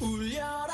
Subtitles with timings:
[0.00, 0.69] 울려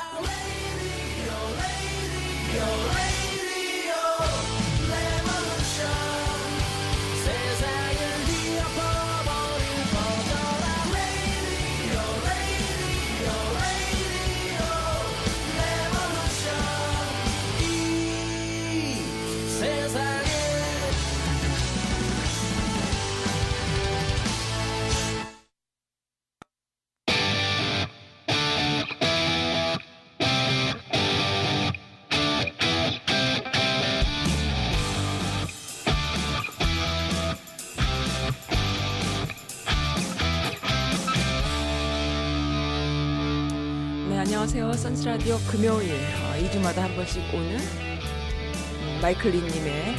[45.17, 49.95] 라디오 금요일 어, 2주마다 한 번씩 오는 음, 마이클 리님의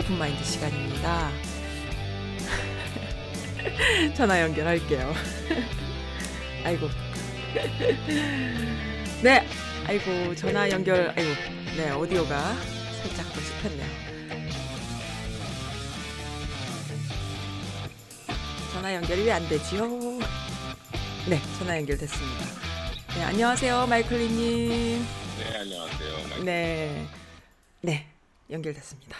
[0.00, 1.30] 오픈마인드 시간입니다.
[4.16, 5.14] 전화 연결할게요.
[6.64, 6.88] 아이고.
[9.22, 9.46] 네,
[9.86, 11.14] 아이고 전화 연결.
[11.16, 11.30] 아이고,
[11.76, 12.54] 네 오디오가
[13.00, 13.86] 살짝 또 씹혔네요.
[18.72, 19.86] 전화 연결이 왜안 되지요?
[21.28, 22.65] 네, 전화 연결됐습니다.
[23.16, 24.98] 네, 안녕하세요, 마이클리님.
[25.38, 26.44] 네, 안녕하세요.
[26.44, 27.04] 네,
[27.80, 28.06] 네,
[28.50, 29.16] 연결됐습니다.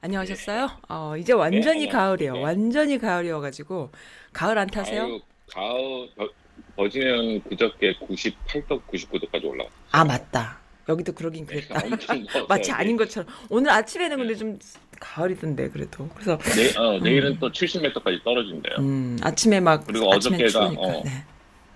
[0.00, 0.68] 안녕하셨어요?
[0.88, 2.32] 어, 이제 완전히 네, 가을이에요.
[2.34, 2.42] 네.
[2.42, 3.90] 완전히 가을이어가지고
[4.32, 5.20] 가을 안 타세요?
[5.52, 6.28] 가을 버-
[6.76, 9.78] 버지는 그저께 98도, 99도까지 올라왔어요.
[9.90, 10.58] 아 맞다.
[10.88, 11.82] 여기도 그러긴 네, 그랬다.
[12.48, 14.58] 마치 아닌 것처럼 오늘 아침에는 근데 좀
[15.00, 18.76] 가을이던데 그래도 그래서 내, 어, 내일은 또 70m까지 떨어진대요.
[18.78, 21.24] 음, 아침에 막 그리고 어저께가, 어, 네.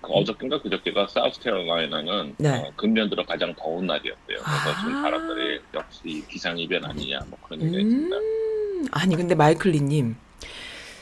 [0.03, 2.49] 그 어저께인가 그저께가 사우스캐롤라이나는 네.
[2.49, 4.37] 어, 금년 들어 가장 더운 날이었대요.
[4.37, 4.79] 그래서 아.
[4.79, 8.15] 지금 사람들이 역시 기상이변 아니냐 뭐 그런 얘기가 있습니다.
[8.17, 10.15] 음, 아니 근데 마이클리님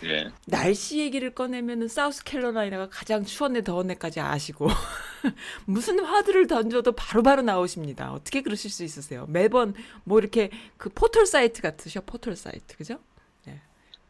[0.03, 0.29] 예.
[0.45, 4.67] 날씨 얘기를 꺼내면은 사우스캐롤라이나가 가장 추웠네 더웠네까지 아시고
[5.65, 8.13] 무슨 화두를 던져도 바로 바로 나오십니다.
[8.13, 9.25] 어떻게 그러실 수 있으세요?
[9.29, 12.99] 매번 뭐 이렇게 그 포털 사이트 같으셔 포털 사이트 그죠?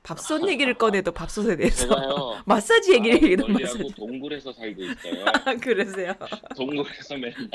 [0.02, 0.08] 네.
[0.08, 2.42] 밥솥 얘기를 꺼내도 밥솥에 대해서 제가요.
[2.46, 5.26] 마사지 얘기를 얘기도 멀리하고 마사지 동굴에서 살고 있어요.
[5.46, 6.14] 아, 그러세요?
[6.58, 7.50] 동굴에서 맨날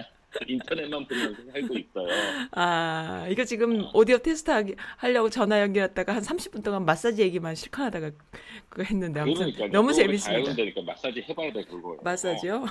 [0.47, 2.09] 인터넷만 보면서 살고 있어요.
[2.53, 7.85] 아 이거 지금 오디오 테스트 하기, 하려고 전화 연결했다가 한 30분 동안 마사지 얘기만 실컷
[7.85, 8.11] 하다가
[8.69, 10.55] 그거 했는데 아무튼 그러니까 너무 재밌습니다.
[10.87, 11.97] 마사지 해봐야 돼 그거.
[12.03, 12.65] 마사지요?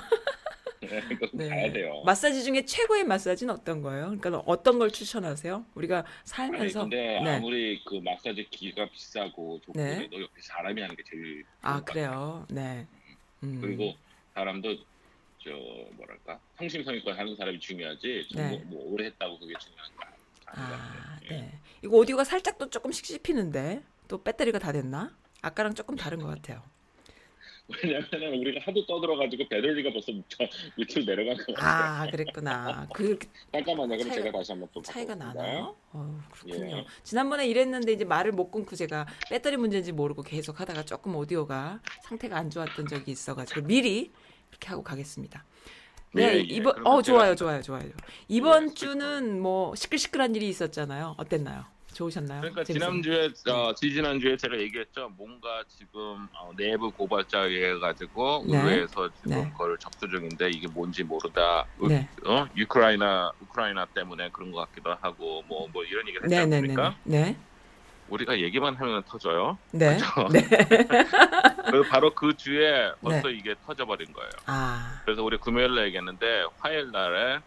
[0.80, 1.48] 네, 그거 네.
[1.48, 2.02] 가야 돼요.
[2.04, 4.16] 마사지 중에 최고의 마사지는 어떤 거예요?
[4.18, 5.64] 그러니까 어떤 걸 추천하세요?
[5.74, 7.36] 우리가 아니 살면서 근데 네.
[7.36, 9.96] 아무리 그 마사지 기가 비싸고 좋고 네.
[9.96, 11.82] 그래도 옆에 사람이 하는 게 제일 아.
[11.82, 12.46] 그래요.
[12.50, 12.86] 네.
[13.42, 13.58] 음.
[13.60, 13.94] 그리고
[14.34, 14.76] 사람도
[15.38, 15.50] 저
[15.92, 18.50] 뭐랄까 성심성의껏 하는 사람이 중요하지 좀 네.
[18.50, 21.18] 뭐, 뭐 오래 했다고 그게 중요한 거 아닌 것 아.
[21.24, 21.28] 예.
[21.28, 21.58] 네.
[21.82, 25.16] 이거 오디오가 살짝 또 조금 씩 씹히는데 또 배터리가 다 됐나?
[25.42, 26.62] 아까랑 조금 다른 것 같아요.
[27.82, 30.44] 왜냐면은 우리가 하도 떠들어가지고 배터리가 벌써 저
[30.76, 31.66] 밑으로 내려간 거 같아요.
[32.06, 32.86] 아 그랬구나.
[32.94, 33.18] 그
[33.52, 33.88] 잠깐만요.
[33.96, 35.14] 그럼 차이가- 제가 다시 한번 또 차이가.
[35.16, 35.74] 나나요?
[35.92, 36.76] 어, 그렇군요.
[36.78, 36.86] 예.
[37.02, 42.36] 지난번에 이랬는데 이제 말을 못 끊고 제가 배터리 문제인지 모르고 계속 하다가 조금 오디오가 상태가
[42.36, 44.12] 안 좋았던 적이 있어가지고 미리
[44.50, 45.44] 이렇게 하고 가겠습니다.
[46.14, 46.40] 네, 예, 예.
[46.40, 47.90] 이번 어 좋아요, 좋아요, 좋아요.
[48.28, 51.16] 이번 예, 주는 뭐 시끌시끌한 일이 있었잖아요.
[51.18, 51.64] 어땠나요?
[51.96, 52.40] 좋으셨나요?
[52.42, 53.02] 그러니까 재밌었나요?
[53.02, 55.08] 지난주에 어, 지지난주에 제가 얘기했죠.
[55.16, 58.58] 뭔가 지금 어, 내부 고발자에 가지고 네.
[58.60, 59.50] 의회에서 지금 네.
[59.52, 61.66] 그걸 접수 중인데 이게 뭔지 모르다.
[61.78, 62.46] 우- 네, 어?
[62.60, 66.94] 우크라이나 우크라이나 때문에 그런 것 같기도 하고 뭐뭐 이런 얘기를 했지 않습니까?
[67.04, 67.36] 네,
[68.08, 69.58] 우리가 얘기만 하면 터져요.
[69.72, 70.28] 네, 그렇죠?
[70.32, 70.40] 네.
[71.70, 73.34] 그리고 바로 그 주에 벌써 네.
[73.34, 74.30] 이게 터져버린 거예요.
[74.46, 77.40] 아, 그래서 우리 금요일 날 얘기했는데 화요일 날에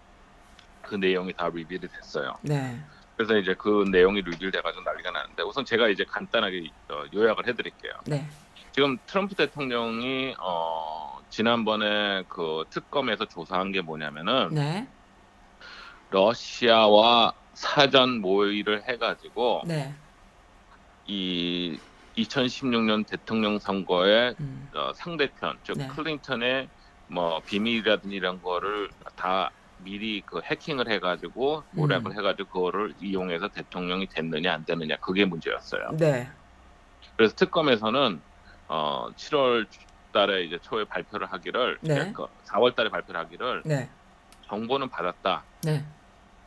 [0.82, 2.38] 그 내용이 다 리빌이 됐어요.
[2.42, 2.80] 네,
[3.20, 7.92] 그래서 이제 그 내용이 리빌돼가지고 난리가 나는데 우선 제가 이제 간단하게 어, 요약을 해드릴게요.
[8.06, 8.26] 네,
[8.72, 14.88] 지금 트럼프 대통령이 어, 지난번에 그 특검에서 조사한 게 뭐냐면은 네,
[16.12, 19.94] 러시아와 사전 모의를 해가지고 네,
[21.06, 21.78] 이
[22.16, 25.88] 2016년 대통령 선거에 음, 어, 상대편 즉 네.
[25.88, 26.70] 클린턴의
[27.08, 32.18] 뭐 비밀이라든지 이런 거를 다 미리 그 해킹을 해가지고 모략을 음.
[32.18, 35.92] 해가지고 그거를 이용해서 대통령이 됐느냐 안 됐느냐 그게 문제였어요.
[35.98, 36.30] 네,
[37.16, 38.22] 그래서 특검에서는
[38.68, 39.68] 어 7월
[40.12, 42.12] 달에 이제 초에 발표를 하기를 네.
[42.14, 43.90] 그 4월 달에 발표를 하기를 네,
[44.48, 45.44] 정보는 받았다.
[45.64, 45.86] 네.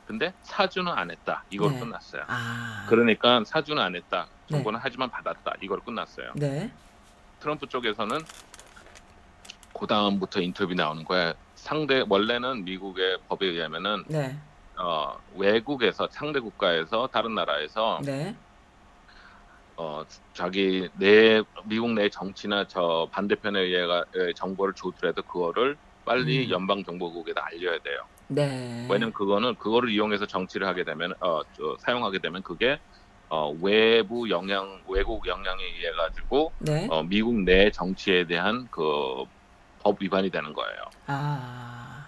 [0.07, 1.45] 근데 사주는 안 했다.
[1.51, 1.81] 이걸 네.
[1.81, 2.25] 끝났어요.
[2.27, 4.27] 아, 그러니까 사주는 안 했다.
[4.49, 4.57] 네.
[4.57, 5.55] 정보는 하지만 받았다.
[5.63, 6.33] 이걸 끝났어요.
[6.35, 6.71] 네,
[7.41, 8.19] 트럼프 쪽에서는
[9.79, 11.35] 그 다음부터 인터뷰 나오는 거야.
[11.63, 14.37] 상대 원래는 미국의 법에 의하면은 네,
[14.81, 18.37] 어, 외국에서 상대 국가에서 다른 나라에서 네,
[19.77, 20.03] 어,
[20.35, 26.51] 자기 내 미국 내 정치나 저 반대편에 의해가 에, 정보를 주더라도 그거를 빨리 음.
[26.51, 27.97] 연방 정보국에다 알려야 돼요.
[28.29, 28.89] 네.
[28.91, 32.79] 왜냐면 그거는 그거를 이용해서 정치를 하게 되면 어, 저, 사용하게 되면 그게
[33.29, 36.89] 어, 외부 영향 외국 영향에 의해 가지고 네.
[36.91, 38.83] 어, 미국 내 정치에 대한 그
[39.83, 40.83] 법 위반이 되는 거예요.
[41.07, 42.07] 아.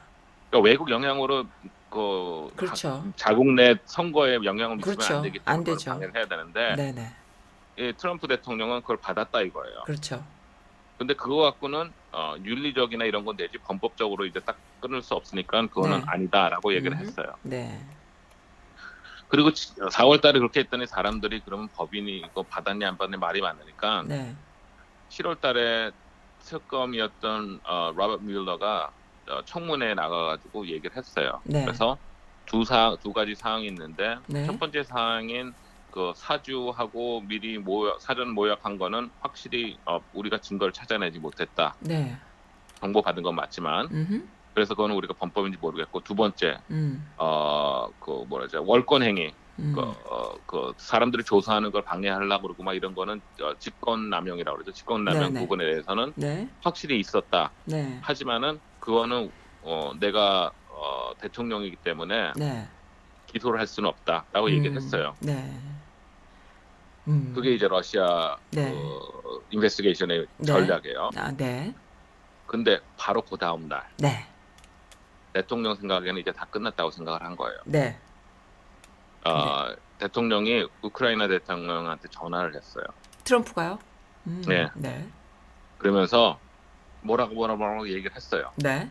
[0.50, 1.46] 그러니까 외국 영향으로
[1.90, 3.04] 그 그렇죠.
[3.16, 5.16] 자- 자국 내 선거에 영향을 미치면 그렇죠.
[5.16, 5.90] 안 되기 안 때문에 되죠.
[5.94, 7.12] 그걸 방해를 해야 되는데 네, 네.
[7.76, 9.82] 이 트럼프 대통령은 그걸 받았다 이거예요.
[9.84, 10.24] 그렇죠.
[10.98, 15.98] 근데 그거 갖고는 어, 윤리적이나 이런 건 내지 범법적으로 이제 딱 끊을 수 없으니까 그거는
[15.98, 16.04] 네.
[16.06, 16.98] 아니다라고 얘기를 음.
[16.98, 17.34] 했어요.
[17.42, 17.80] 네.
[19.28, 24.34] 그리고 4월 달에 그렇게 했더니 사람들이 그러면 법인이 이거 받았냐 안 받았냐 말이 많으니까 네.
[25.10, 25.90] 7월 달에
[26.44, 28.90] 특검이었던 어, 로버트 뮬러가
[29.28, 31.40] 어, 청문회에 나가가지고 얘기를 했어요.
[31.44, 31.64] 네.
[31.64, 31.98] 그래서
[32.46, 34.44] 두 사, 두 가지 사항이 있는데 네.
[34.44, 35.54] 첫 번째 사항인
[35.90, 41.74] 그 사주하고 미리 모여, 사전 모약한 거는 확실히 어, 우리가 증거를 찾아내지 못했다.
[41.80, 42.16] 네.
[42.80, 44.28] 정보 받은 건 맞지만 음.
[44.52, 47.10] 그래서 그거는 우리가 범법인지 모르겠고 두 번째 음.
[47.16, 49.72] 어그 뭐라죠 월권 행위 음.
[49.72, 54.72] 그, 어, 그 사람들이 조사하는 걸 방해하려고 그러고 막 이런 거는 어, 직권 남용이라고 그러죠.
[54.72, 55.40] 직권 남용 네네.
[55.40, 56.48] 부분에 대해서는 네.
[56.60, 57.52] 확실히 있었다.
[57.64, 58.00] 네.
[58.02, 59.30] 하지만은 그거는
[59.60, 62.68] 어, 내가 어, 대통령이기 때문에 네.
[63.26, 64.76] 기소를 할 수는 없다라고 얘기를 음.
[64.76, 65.14] 했어요.
[65.20, 65.58] 네.
[67.06, 67.32] 음.
[67.34, 68.72] 그게 이제 러시아 네.
[68.72, 70.46] 그 인베스티게이션의 네.
[70.46, 71.10] 전략이에요.
[71.16, 71.74] 아, 네.
[72.46, 74.26] 근데 바로 그 다음 날 네.
[75.32, 77.58] 대통령 생각에는 이제 다 끝났다고 생각을 한 거예요.
[77.66, 78.00] 네.
[79.24, 82.84] 어, 대통령이 우크라이나 대통령한테 전화를 했어요.
[83.24, 83.78] 트럼프가요?
[84.26, 84.42] 음.
[84.46, 84.70] 네.
[84.74, 85.06] 네.
[85.78, 86.38] 그러면서
[87.02, 88.50] 뭐라고 뭐라고 뭐라고 얘기를 했어요.
[88.56, 88.90] 네.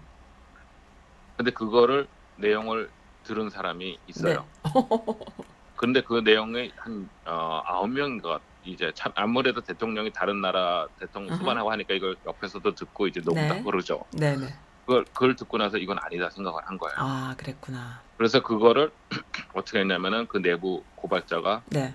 [1.37, 2.07] 근데 그거를
[2.37, 2.89] 내용을
[3.23, 4.45] 들은 사람이 있어요.
[4.63, 4.71] 네.
[5.75, 11.35] 근데 그 내용이 한 어, 아홉 명인가 이제 참 아무래도 대통령이 다른 나라 대통령.
[11.37, 13.63] 수반하고 하니까 이걸 옆에서도 듣고 이제 녹음다 네.
[13.63, 14.05] 그러죠.
[14.11, 14.47] 네, 네.
[14.85, 16.95] 그걸 그걸 듣고 나서 이건 아니다 생각을 한 거예요.
[16.97, 18.01] 아, 그랬구나.
[18.17, 18.91] 그래서 그거를
[19.53, 21.93] 어떻게 했냐면은 그 내부 고발자가 네.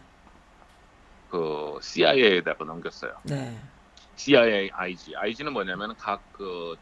[1.31, 3.13] 그 CIA에다가 넘겼어요.
[3.25, 3.59] 네.
[4.17, 6.77] CIA, IG, IG는 뭐냐면은 각그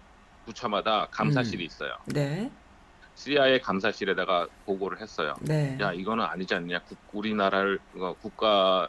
[0.47, 1.67] 부처마다 감사실이 음.
[1.67, 1.97] 있어요.
[2.07, 2.51] 네.
[3.17, 5.35] CIA 감사실에다가 보고를 했어요.
[5.41, 5.77] 네.
[5.81, 8.89] 야 이거는 아니지 않냐 국, 우리나라를 어, 국가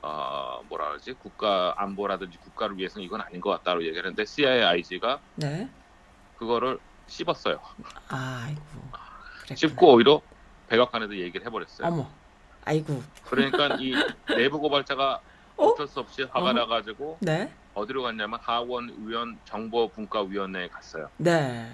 [0.00, 5.68] 어 뭐라 그러지 국가 안보라든지 국가를 위해서는 이건 아닌 것 같다고 얘기했는데 CIA IG가 네.
[6.36, 7.60] 그거를 씹었어요.
[8.08, 8.62] 아이고.
[9.44, 9.56] 그랬구나.
[9.56, 10.22] 씹고 오히려
[10.66, 11.88] 백악관에도 얘기를 해버렸어요.
[11.88, 12.10] 어머.
[12.62, 13.02] 아이고.
[13.24, 13.92] 그러니까 이
[14.36, 15.20] 내부 고발자가
[15.56, 15.66] 어?
[15.66, 16.52] 어쩔 수 없이 화가 어허.
[16.52, 17.54] 나가지고 네.
[17.74, 21.08] 어디로 갔냐면 하원 의원 정보분과위원회에 갔어요.
[21.18, 21.72] 네.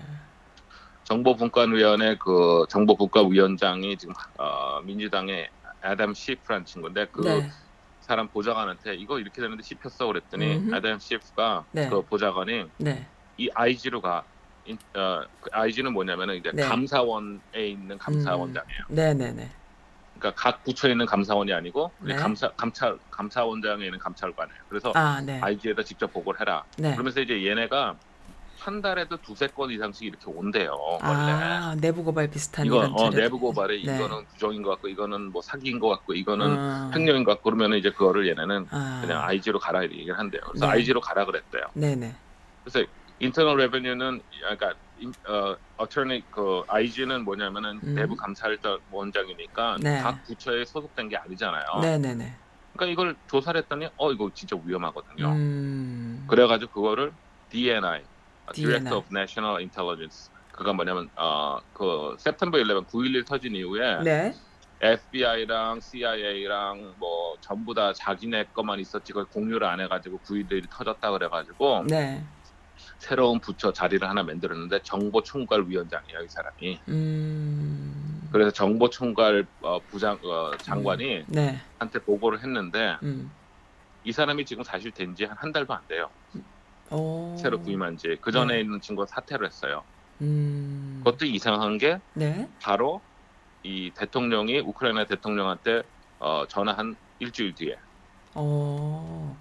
[1.05, 5.51] 정보분과위원회 그 정보분과위원장이 지금 어, 민주당의
[5.85, 7.51] 애덤 시프라는 친구인데 그 네.
[8.01, 10.75] 사람 보좌관한테 이거 이렇게 되는데 씹혔어 그랬더니 음흠.
[10.75, 11.89] 애덤 시프가 네.
[11.89, 13.09] 그 보좌관이 네.
[13.37, 14.27] 이 IG로 가.
[14.67, 16.63] 인- 어, 그 IG는 뭐냐면은 이제 네.
[16.63, 18.83] 감사원에 있는 감사원장이에요.
[18.89, 19.49] 네, 네, 네.
[20.19, 22.15] 그러니까 각 부처에 있는 감사원이 아니고 네.
[22.15, 24.61] 감사 감찰 감사원장에 있는 감찰관이에요.
[24.69, 25.41] 그래서 아, 네.
[25.41, 26.63] IG에다 직접 보고를 해라.
[26.77, 26.93] 네.
[26.93, 27.97] 그러면서 이제 얘네가
[28.59, 30.77] 한 달에도 두세 건 이상씩 이렇게 온대요.
[31.03, 31.33] 원래.
[31.33, 33.09] 아, 내부 고발 비슷한 이거 어.
[33.09, 33.97] 내부 고발에 네.
[33.97, 36.91] 이거는 부정인 것 같고 이거는 뭐 사기인 것 같고 이거는 음.
[36.95, 38.99] 횡령인 것 같고 그러면 이제 그거를 얘네는 아.
[39.01, 40.43] 그냥 IG로 가라 이렇게 얘기를 한대요.
[40.45, 40.73] 그래서 네.
[40.73, 41.63] IG로 가라 그랬대요.
[41.73, 42.15] 네, 네.
[42.63, 42.87] 그래서
[43.21, 47.95] 인터널 레베뉴는 그러니까 인- 어 어터니 그 IG는 뭐냐면은 음.
[47.95, 49.99] 내부 감찰자 원장이니까 네.
[50.01, 51.65] 각 부처에 소속된 게 아니잖아요.
[51.83, 52.35] 네, 네, 네.
[52.73, 55.33] 그러니까 이걸 조사를 했더니 어 이거 진짜 위험하거든요.
[55.33, 56.27] 음.
[56.29, 57.13] 그래가지고 그거를
[57.51, 58.05] DNI,
[58.53, 58.55] DNI.
[58.55, 64.35] Director of National Intelligence 그가 뭐냐면 어그 September 11, 9.11 터진 이후에 네.
[64.83, 71.85] FBI랑 CIA랑 뭐 전부 다 자기네 것만 있었지 그걸 공유를 안 해가지고 9.11이 터졌다 그래가지고
[71.87, 72.25] 네.
[73.01, 76.81] 새로운 부처 자리를 하나 만들었는데 정보총괄위원장이에요 이 사람이.
[76.89, 78.29] 음.
[78.31, 81.61] 그래서 정보총괄 어, 부장 어, 장관이 네.
[81.79, 83.31] 한테 보고를 했는데 음.
[84.05, 86.09] 이 사람이 지금 사실 된 지 한 한 달도 안 돼요.
[86.91, 87.35] 오.
[87.39, 88.17] 새로 부임한 지.
[88.21, 88.61] 그 전에 네.
[88.61, 89.83] 있는 친구가 사퇴를 했어요.
[90.21, 91.01] 음.
[91.03, 92.49] 그것도 이상한 게 네.
[92.61, 93.01] 바로
[93.63, 95.83] 이 대통령이 우크라이나 대통령한테
[96.19, 97.79] 어, 전화한 일주일 뒤에
[98.35, 99.37] 어.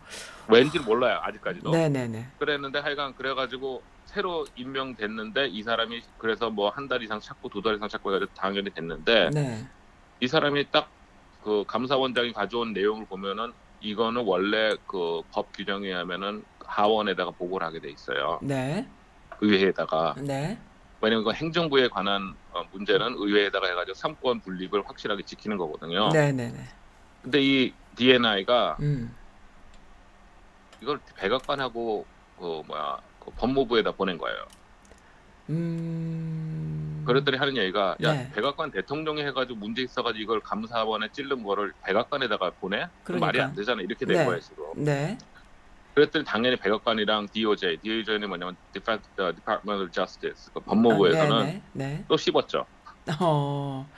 [0.49, 1.71] 왠지 몰라요 아직까지도.
[1.71, 2.27] 네, 네, 네.
[2.39, 7.75] 그랬는데 하여간 그래가지고 새로 임명됐는데 이 사람이 그래서 뭐 한 달 이상 찾고 두 달
[7.75, 9.67] 이상 찾고 해가지고 당연히 됐는데 네.
[10.19, 10.91] 이 사람이 딱
[11.41, 17.89] 그 감사원장이 가져온 내용을 보면은 이거는 원래 그 법 규정에 의하면은 하원에다가 보고를 하게 돼
[17.89, 18.39] 있어요.
[18.43, 18.85] 네.
[19.39, 20.59] 의회에다가 네.
[20.99, 26.09] 왜냐면 그 행정부에 관한 어, 문제는 의회에다가 해가지고 삼권 분립을 확실하게 지키는 거거든요.
[26.09, 26.59] 네, 네, 네.
[27.21, 29.15] 근데 이 DNI가 음.
[30.81, 32.05] 이걸 백악관하고
[32.39, 34.47] 그 뭐야 그 법무부에다 보낸 거예요.
[35.49, 37.03] 음.
[37.05, 38.31] 그랬더니 하는 얘기가 야 네.
[38.33, 42.87] 백악관 대통령이 해가지고 문제 있어가지고 이걸 감사원에 찔른 거를 백악관에다가 보내?
[43.03, 43.45] 그 말이 그러니까.
[43.45, 44.25] 안 되잖아 이렇게 된 네.
[44.25, 44.63] 거예요 지금.
[44.75, 45.17] 네.
[45.95, 52.05] 그랬더니 당연히 백악관이랑 DOJ, DOJ는 뭐냐면 어, Department of Justice, 그 법무부에서는 아, 네, 네.
[52.07, 52.65] 또 씹었죠.
[53.05, 53.13] 네.
[53.19, 53.89] 어.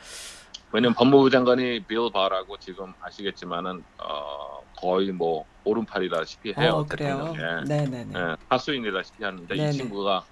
[0.72, 6.72] 왜냐면 법무부 장관이 빌 바라고 지금 아시겠지만은 어, 거의 뭐 오른팔이다시피 해요.
[6.72, 7.34] 어, 그래요.
[7.34, 7.64] 대통령에.
[7.66, 8.20] 네, 네, 네.
[8.20, 9.70] 예, 하수인이다시피 하는데 네네.
[9.70, 10.24] 이 친구가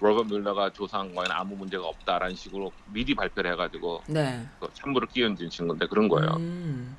[0.00, 4.46] 로버트 뮬러가 조사한 거에는 아무 문제가 없다라는 식으로 미리 발표를 해가지고 네.
[4.60, 6.30] 그 참부를 끼얹은 친구인데 그런 거예요.
[6.36, 6.96] 음.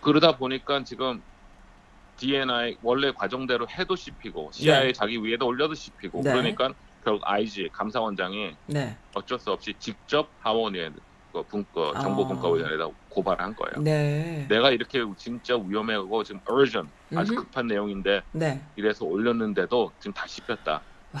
[0.00, 1.22] 그러다 보니까 지금
[2.16, 4.92] DNI 원래 과정대로 해도 씹히고 CIA 네.
[4.92, 6.32] 자기 위에다 올려도 씹히고 네.
[6.32, 6.72] 그러니까
[7.04, 8.96] 결국 IG 감사원장이 네.
[9.14, 10.90] 어쩔 수 없이 직접 하원위에
[11.34, 13.72] 그 분과 정보 분과위원회에다 고발한 거예요.
[13.76, 13.80] 아.
[13.80, 14.46] 네.
[14.48, 17.42] 내가 이렇게 진짜 위험하고 지금 urgent 아주 음흠.
[17.42, 18.64] 급한 내용인데 네.
[18.76, 20.84] 이래서 올렸는데도 지금 다 씹혔다.
[21.12, 21.20] 와.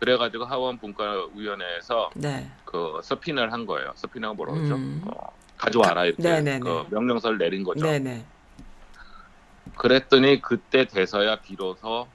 [0.00, 2.50] 그래가지고 하원 분과위원회에서 네.
[2.64, 3.92] 그 서피널 한 거예요.
[3.94, 4.74] 서피널가 뭐라고 그러죠?
[4.74, 5.00] 음.
[5.06, 5.12] 어,
[5.56, 6.58] 가져와라 이렇게 네네네.
[6.60, 7.86] 그 명령서를 내린 거죠.
[7.86, 8.26] 네, 네.
[9.76, 12.08] 그랬더니 그때 돼서야 비로소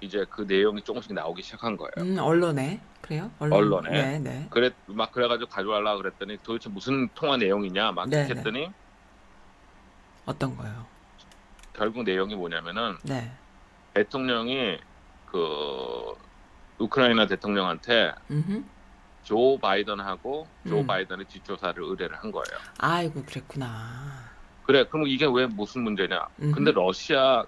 [0.00, 1.90] 이제 그 내용이 조금씩 나오기 시작한 거예요.
[1.98, 2.80] 음, 언론에.
[3.06, 3.30] 그래요?
[3.38, 3.90] 언론 에.
[3.90, 4.46] 네, 네.
[4.50, 8.34] 그래 막 그래가지고 가져와라 그랬더니 도대체 무슨 통화 내용이냐 막 네네.
[8.34, 8.68] 했더니
[10.24, 10.86] 어떤 거요?
[11.72, 13.30] 결국 내용이 뭐냐면은 네.
[13.94, 14.78] 대통령이
[15.24, 16.14] 그
[16.78, 18.64] 우크라이나 대통령한테 음흠.
[19.22, 20.86] 조 바이든하고 조 음.
[20.86, 22.58] 바이든의 뒷조사를 의뢰를 한 거예요.
[22.78, 24.30] 아이고, 그랬구나.
[24.62, 26.26] 그래 그럼 이게 왜 무슨 문제냐?
[26.42, 26.54] 음흠.
[26.54, 27.44] 근데 러시아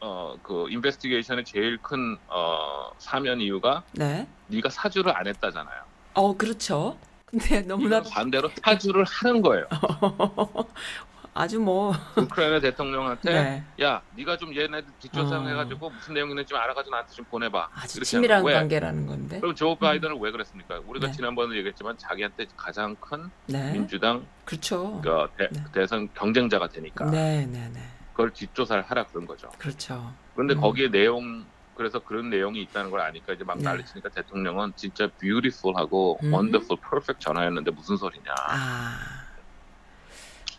[0.00, 4.26] 어 그 인베스티게이션의 제일 큰 어, 사면 이유가 네.
[4.48, 5.82] 네가 사주를 안 했다잖아요.
[6.14, 6.96] 어, 그렇죠.
[7.26, 9.66] 근데 너무나 이건 반대로 사주를 하는 거예요.
[11.34, 13.64] 아주 뭐 우크라이나 대통령한테 네.
[13.84, 15.46] 야 네가 좀 얘네들 뒷조사 어.
[15.46, 17.68] 해가지고 무슨 내용 있는지 좀 알아가지고 나한테 좀 보내봐.
[17.74, 18.00] 아주.
[18.22, 18.54] 왜?
[18.54, 19.40] 관계라는 건데.
[19.40, 20.80] 그럼 조 바이든을 왜 그랬습니까?
[20.86, 21.12] 우리가 네.
[21.12, 23.72] 지난번에 얘기했지만 자기한테 가장 큰 네.
[23.72, 25.00] 민주당 그렇죠.
[25.02, 25.64] 그 대, 네.
[25.72, 27.80] 대선 경쟁자가 되니까 네, 네, 네.
[28.16, 29.50] 그걸 뒷조사를 하라 그런 거죠.
[29.58, 30.10] 그렇죠.
[30.34, 30.60] 그런데 음.
[30.62, 31.44] 거기에 내용
[31.74, 33.64] 그래서 그런 내용이 있다는 걸 아니까 이제 막 네.
[33.64, 36.32] 난리치니까 대통령은 진짜 beautiful하고 음.
[36.32, 38.34] wonderful, perfect 전화였는데 무슨 소리냐.
[38.48, 39.26] 아.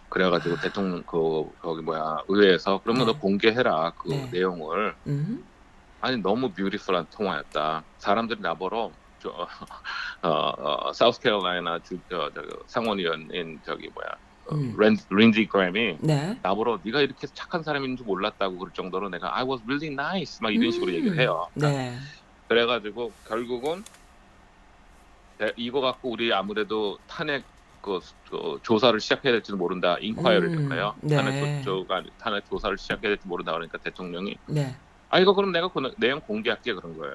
[0.10, 3.14] 그래가지고 대통령 그 거기 뭐야 의회에서 그러면 네.
[3.14, 4.30] 너 공개해라 그 네.
[4.32, 5.44] 내용을 음.
[6.00, 7.84] 아니 너무 뷰티풀한 통화였다.
[7.98, 9.30] 사람들이 나보러 저
[10.22, 14.76] 어, 어, 사우스캐롤라이나 주 어, 저, 상원의원인 저기 뭐야 어, 음.
[14.78, 16.38] 렌, 린지 그램이 네.
[16.42, 20.54] 나보러 네가 이렇게 착한 사람인 줄 몰랐다고 그럴 정도로 내가 I was really nice 막
[20.54, 20.96] 이런 식으로 음.
[20.96, 21.48] 얘기를 해요.
[21.54, 21.98] 네.
[22.48, 23.84] 그래가지고 결국은
[25.38, 27.44] 대- 이거 갖고 우리 아무래도 탄핵
[27.82, 28.00] 그,
[28.30, 29.98] 그 조사를 시작해야 될지도 모른다.
[30.00, 30.96] 인콰이어를 음, 했나요?
[31.02, 31.16] 네.
[31.16, 34.76] 탄핵 조가 탄핵 조사를 시작해야 될지 모른다 그러니까 대통령이 네.
[35.10, 37.14] 아 이거 그럼 내가 그 내용 공개할게 그런 거예요.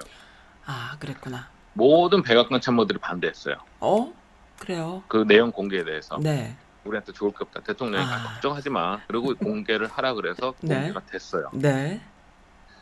[0.65, 1.49] 아, 그랬구나.
[1.75, 3.57] 모든 백악관 참모들이 반대했어요.
[3.81, 4.13] 어?
[4.59, 5.03] 그래요.
[5.09, 6.57] 그 내용 공개에 대해서 네.
[6.85, 7.61] 우리한테 좋을 게 없다.
[7.61, 8.15] 대통령이 아.
[8.15, 9.01] 아, 걱정하지 마.
[9.07, 10.75] 그리고 공개를 하라 그래서 네.
[10.77, 11.51] 공개가 됐어요.
[11.55, 12.01] 네.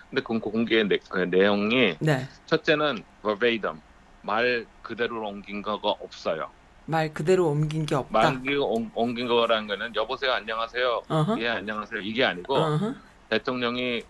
[0.09, 2.27] 근데 그 공개의 내, 그 내용이 네.
[2.47, 3.81] 첫째는 verbatim
[4.23, 6.51] 말 그대로 옮긴 거가 없어요.
[6.87, 8.11] 말 그대로 옮긴 게 없다.
[8.19, 11.03] 말 그대로 옮- 옮긴 거라는 거는 여보세요 안녕하세요.
[11.09, 11.41] 어허.
[11.41, 12.95] 예 안녕하세요 이게 아니고 어허.
[13.29, 14.03] 대통령이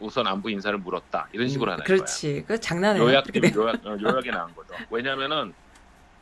[0.00, 1.98] 우선 안부 인사를 물었다 이런 식으로 음, 하는 거예요.
[1.98, 2.44] 그렇지.
[2.48, 3.06] 그 장난이에요.
[3.08, 3.24] 요약.
[3.54, 4.74] 요약 어, 요약이 나온 거죠.
[4.90, 5.54] 왜냐면은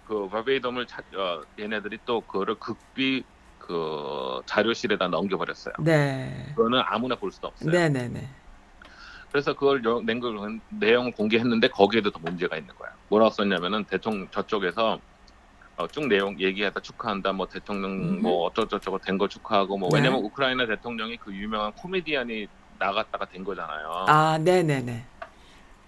[0.07, 3.25] 그 버베이덤을 찾 어, 얘네들이 또 그거를 극비
[3.59, 5.75] 그 자료실에다 넘겨버렸어요.
[5.81, 6.53] 네.
[6.57, 7.71] 그거는 아무나 볼 수도 없어요.
[7.71, 8.29] 네, 네, 네.
[9.31, 12.91] 그래서 그걸 낸걸 내용을 공개했는데 거기에도 더 문제가 있는 거야.
[13.09, 15.01] 뭐라고 썼냐면은 대통령 저쪽에서
[15.77, 17.33] 어, 쭉 내용 얘기하다 축하한다.
[17.33, 18.23] 뭐 대통령 음.
[18.23, 19.99] 뭐 어쩌고저쩌고 된걸 축하하고 뭐 네.
[19.99, 22.47] 왜냐면 우크라이나 대통령이 그 유명한 코미디언이
[22.79, 24.05] 나갔다가 된 거잖아요.
[24.09, 25.07] 아, 네, 네, 네.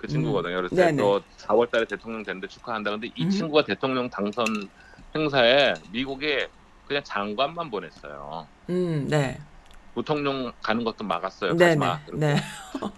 [0.05, 0.57] 그 친구거든요.
[0.57, 0.99] 그래서 네네.
[0.99, 2.91] 또 4월달에 대통령 됐는데 축하한다.
[2.91, 3.31] 근데 이 음.
[3.31, 4.45] 친구가 대통령 당선
[5.15, 6.49] 행사에 미국에
[6.87, 8.47] 그냥 장관만 보냈어요.
[8.69, 9.41] 음, 네.
[9.95, 11.55] 부통령 가는 것도 막았어요.
[11.55, 11.87] 네, 가지 네.
[11.87, 12.01] 마.
[12.13, 12.37] 네.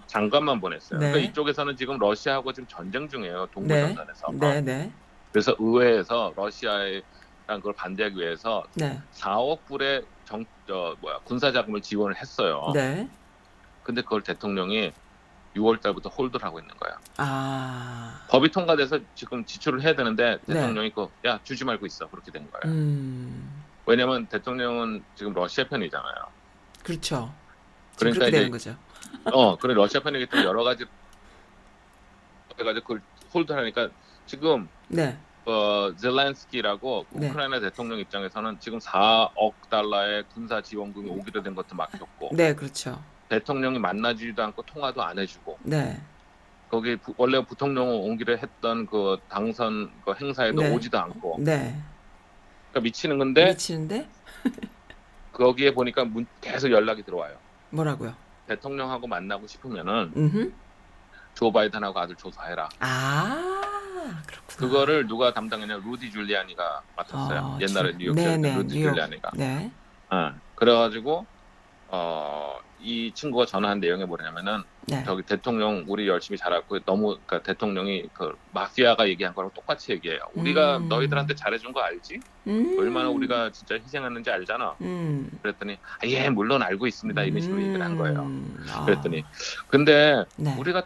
[0.07, 0.99] 장관만 보냈어요.
[0.99, 1.11] 네.
[1.11, 3.47] 그러니까 이쪽에서는 지금 러시아하고 지금 전쟁 중이에요.
[3.53, 4.27] 동부전선에서.
[4.33, 4.91] 네, 네.
[5.31, 7.01] 그래서 의회에서 러시아에
[7.45, 8.99] 그걸 반대하기 위해서 네.
[9.13, 12.71] 4억 불의 정, 저, 뭐야, 군사 자금을 지원을 했어요.
[12.73, 13.07] 네.
[13.83, 14.91] 근데 그걸 대통령이
[15.55, 16.97] 6월 달부터 홀드를 하고 있는 거야.
[17.17, 18.21] 아.
[18.29, 20.53] 법이 통과돼서 지금 지출을 해야 되는데 네.
[20.53, 22.07] 대통령이 그, 야, 주지 말고 있어.
[22.09, 22.73] 그렇게 된 거예요.
[22.75, 23.63] 음.
[23.85, 26.13] 왜냐면 대통령은 지금 러시아 편이잖아요.
[26.83, 27.33] 그렇죠.
[27.97, 28.75] 그러니까 이제- 거죠.
[29.25, 30.85] 어, 그래 러시아 편이기 때문에 여러 가지
[32.59, 33.01] 해가지고 그걸
[33.33, 33.89] 홀드하니까
[34.25, 35.17] 지금 네.
[35.45, 37.29] 어, 젤란스키라고 네.
[37.29, 43.01] 우크라이나 대통령 입장에서는 지금 4억 달러의 군사 지원금이 오기로 된 것도 막혔고 네, 그렇죠.
[43.29, 45.99] 대통령이 만나지도 않고 통화도 안 해주고 네.
[46.69, 50.73] 거기 부- 원래 부통령 옮기려 했던 그 당선 그 행사에도 네.
[50.73, 51.75] 오지도 않고 네.
[52.71, 54.09] 그러니까 미치는 건데 미치는데
[55.33, 57.37] 거기에 보니까 문- 계속 연락이 들어와요.
[57.69, 58.13] 뭐라고요?
[58.47, 60.53] 대통령하고 만나고 싶으면은 음.
[61.33, 62.67] 조 바이든하고 아들 조사해라.
[62.79, 64.55] 아, 그렇구나.
[64.57, 65.77] 그거를 누가 담당했냐?
[65.77, 67.39] 루디 줄리아니가 맡았어요.
[67.39, 68.89] 어, 옛날에 줄- 뉴욕에 네네, 루디 뉴욕.
[68.89, 69.31] 줄리아니가.
[69.35, 69.71] 네.
[70.09, 71.25] 어, 그래가지고
[71.89, 75.03] 어, 이 친구가 전화한 내용이 뭐냐면은 네.
[75.03, 80.19] 저기 대통령 우리 열심히 잘하고 너무 그러니까 대통령이 그 마피아가 얘기한 거랑 똑같이 얘기해요.
[80.33, 80.87] 우리가 음.
[80.87, 82.19] 너희들한테 잘해준 거 알지?
[82.47, 82.77] 음.
[82.79, 84.75] 얼마나 우리가 진짜 희생했는지 알잖아.
[84.81, 85.29] 음.
[85.41, 88.21] 그랬더니 아, 예 물론 알고 있습니다 이런 식으로 얘기를 한 거예요.
[88.21, 88.65] 음.
[88.71, 88.85] 아.
[88.85, 89.25] 그랬더니
[89.67, 90.55] 근데 네.
[90.57, 90.83] 우리가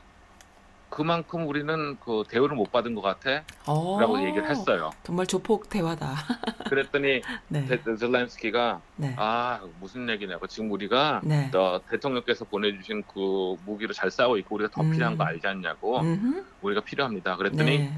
[0.91, 4.91] 그만큼 우리는 그 대우를 못 받은 것 같아라고 어, 얘기를 했어요.
[5.03, 6.15] 정말 조폭 대화다.
[6.67, 7.65] 그랬더니 네.
[7.65, 9.15] 데- 젤렌스키가 네.
[9.17, 11.49] 아 무슨 얘기냐고 지금 우리가 네.
[11.51, 14.91] 너 대통령께서 보내주신 그 무기로 잘 싸우고 있고 우리가 더 음.
[14.91, 16.43] 필요한 거 알지 않냐고 음흠.
[16.61, 17.37] 우리가 필요합니다.
[17.37, 17.93] 그랬더니 네.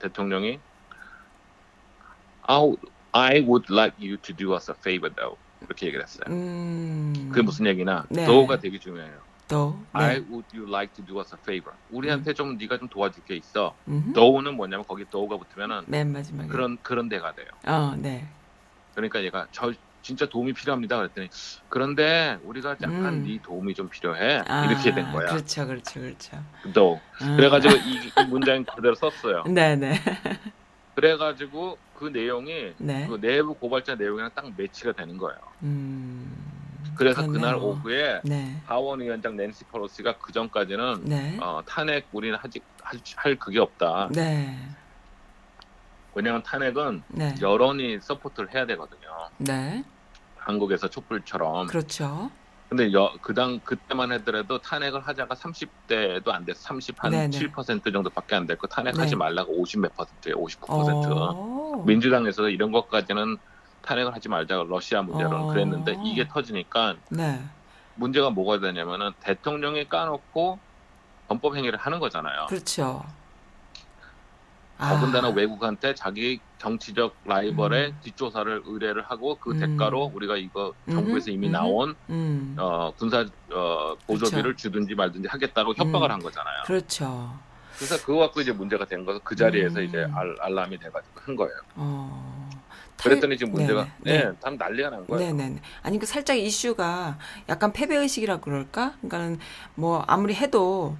[0.00, 0.58] 대통령이
[2.42, 2.72] I,
[3.12, 6.24] I would like you to do us a favor though 이렇게 얘기를 했어요.
[6.28, 7.28] 음.
[7.30, 8.24] 그게 무슨 얘기나 네.
[8.26, 9.25] though가 되게 중요해요.
[9.48, 9.78] 또.
[9.92, 10.24] I 네.
[10.28, 11.76] would you like to do us a favor.
[11.90, 13.74] 우리한테 좀 네가 좀 도와줄 게 있어.
[13.88, 14.12] 음흠.
[14.12, 16.48] though는 뭐냐면 거기 thou가 붙으면은 맨 마지막에.
[16.48, 17.46] 그런 그런 데가 돼요.
[17.66, 18.26] 어, 네.
[18.94, 19.72] 그러니까 얘가 저
[20.02, 20.96] 진짜 도움이 필요합니다.
[20.98, 21.28] 그랬더니
[21.68, 23.24] 그런데 우리가 약간 음.
[23.26, 24.42] 네 도움이 좀 필요해.
[24.46, 25.26] 아, 이렇게 된 거야.
[25.26, 26.38] 그렇죠, 그렇죠, 그렇죠.
[26.72, 27.00] though.
[27.22, 27.36] 음.
[27.36, 29.44] 그래가지고 이, 이 문장 그대로 썼어요.
[29.50, 29.94] 네, 네,
[30.94, 33.06] 그래가지고 그 내용이 네.
[33.08, 35.38] 그 내부 고발자 내용이랑 딱 매치가 되는 거예요.
[35.62, 36.45] 음.
[36.96, 37.40] 그래서 그렇네요.
[37.40, 42.98] 그날 오후에 네, 하원 위원장 낸시 페로시가 그 전까지는 네, 어, 탄핵 우리는 하지 할,
[43.16, 44.08] 할 그게 없다.
[44.12, 44.56] 네,
[46.14, 49.28] 왜냐하면 탄핵은 네, 여론이 support를 해야 되거든요.
[49.38, 49.84] 네.
[50.36, 51.66] 한국에서 촛불처럼.
[51.66, 52.30] 그렇죠.
[52.68, 56.68] 근데 여, 그당 그때만 하더라도 탄핵을 하자가 30대도 안 됐어.
[56.68, 57.38] 30한 네네.
[57.38, 59.16] 7% 정도밖에 안 됐고 탄핵하지 네.
[59.16, 60.36] 말라고 50 몇 퍼센트예요.
[60.36, 61.12] 59%.
[61.16, 61.84] 어.
[61.86, 63.36] 민주당에서 이런 것까지는
[63.86, 65.46] 탄핵을 하지 말자 러시아 문제로는 어.
[65.46, 67.40] 그랬는데 이게 터지니까 네.
[67.94, 70.58] 문제가 뭐가 되냐면은 대통령이 까놓고
[71.28, 72.46] 범법 행위를 하는 거잖아요.
[72.46, 73.04] 그렇죠.
[74.78, 77.98] 더군다나 아, 외국한테 자기 정치적 라이벌의 음.
[78.02, 79.58] 뒷조사를 의뢰를 하고 그 음.
[79.58, 85.74] 대가로 우리가 이거 정부에서 이미 음흠, 나온 음, 어, 군사 어, 보조비를 주든지 말든지 하겠다고
[85.76, 86.12] 협박을 음.
[86.12, 86.62] 한 거잖아요.
[86.66, 87.38] 그렇죠.
[87.76, 89.84] 그래서 그거 갖고 이제 문제가 된 거서 그 자리에서 음.
[89.84, 91.54] 이제 알, 알람이 돼가지고 한 거예요.
[91.76, 92.45] 어.
[92.96, 95.36] 탈- 그랬더니 지금 문제가 네네, 네, 다 난리가 난 거예요.
[95.36, 95.56] 네네.
[95.82, 98.94] 아니 그 살짝 이슈가 약간 패배 의식이라 그럴까?
[99.02, 99.38] 그러니까는
[99.74, 100.96] 뭐 아무리 해도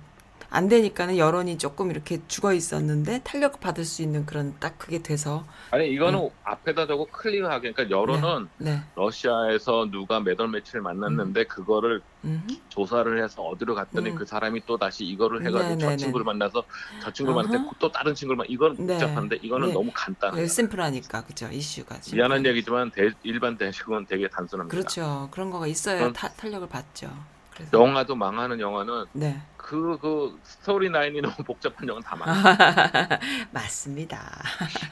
[0.51, 5.45] 안 되니까는 여론이 조금 이렇게 죽어 있었는데 탄력 받을 수 있는 그런 딱 그게 돼서
[5.71, 8.81] 아니 이거는 앞에다 적고 클릭하게 그러니까 여론은 네.
[8.95, 12.47] 러시아에서 누가 몇월 며칠 만났는데 그거를 음.
[12.69, 14.15] 조사를 해서 어디로 갔더니 음.
[14.17, 15.97] 그 사람이 또 다시 이거를 해가지고 저 네네네.
[15.97, 16.65] 친구를 만나서
[17.03, 17.77] 저 친구를 만났는데 어허.
[17.79, 18.95] 또 다른 친구를 만 이건 네.
[18.99, 19.75] 복잡한데 이거는 네.
[19.75, 20.43] 너무 간단해요.
[20.43, 22.49] 네, 심플하니까 그죠 이슈가 미안한 심플하니까.
[22.51, 24.77] 얘기지만 대- 일반 대식은 되게 단순합니다.
[24.77, 27.11] 그렇죠 그런 거가 있어야 타, 탄력을 받죠
[27.55, 33.19] 그래서 영화도 망하는 영화는 네 그, 그 스토리 라인이 너무 복잡한 영화는 다 망해.
[33.51, 34.21] 맞습니다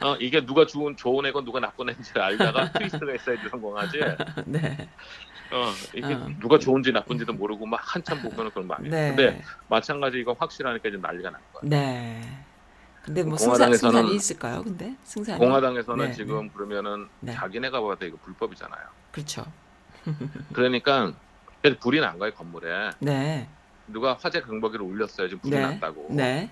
[0.03, 3.99] 어, 이게 누가 좋은, 좋은 애고 누가 나쁜 애인지 알다가 트위스트가 있어야지 성공하지.
[4.47, 4.89] 네
[5.53, 6.27] 어, 이게 어.
[6.41, 8.89] 누가 좋은지 나쁜지도 모르고 막 한참 보면 그런 망해.
[8.89, 9.07] 네.
[9.15, 11.61] 근데 마찬가지 이거 확실하니까 이제 난리가 난 거야.
[11.63, 12.21] 네.
[13.01, 14.63] 근데 뭐 승산, 공화당에서는- 승산 이 있을까요?
[14.63, 17.31] 근데 승산이 공화당에서는 네, 지금 그러면은 네.
[17.33, 18.83] 자기네가 봐도 이거 불법이잖아요.
[19.11, 19.45] 그렇죠.
[20.51, 21.13] 그러니까
[21.79, 22.89] 불이 난 거예요 건물에.
[22.99, 23.47] 네,
[23.87, 25.27] 누가 화재 경보기를 울렸어요.
[25.29, 25.61] 지금 불이 네.
[25.61, 26.07] 났다고.
[26.09, 26.49] 네,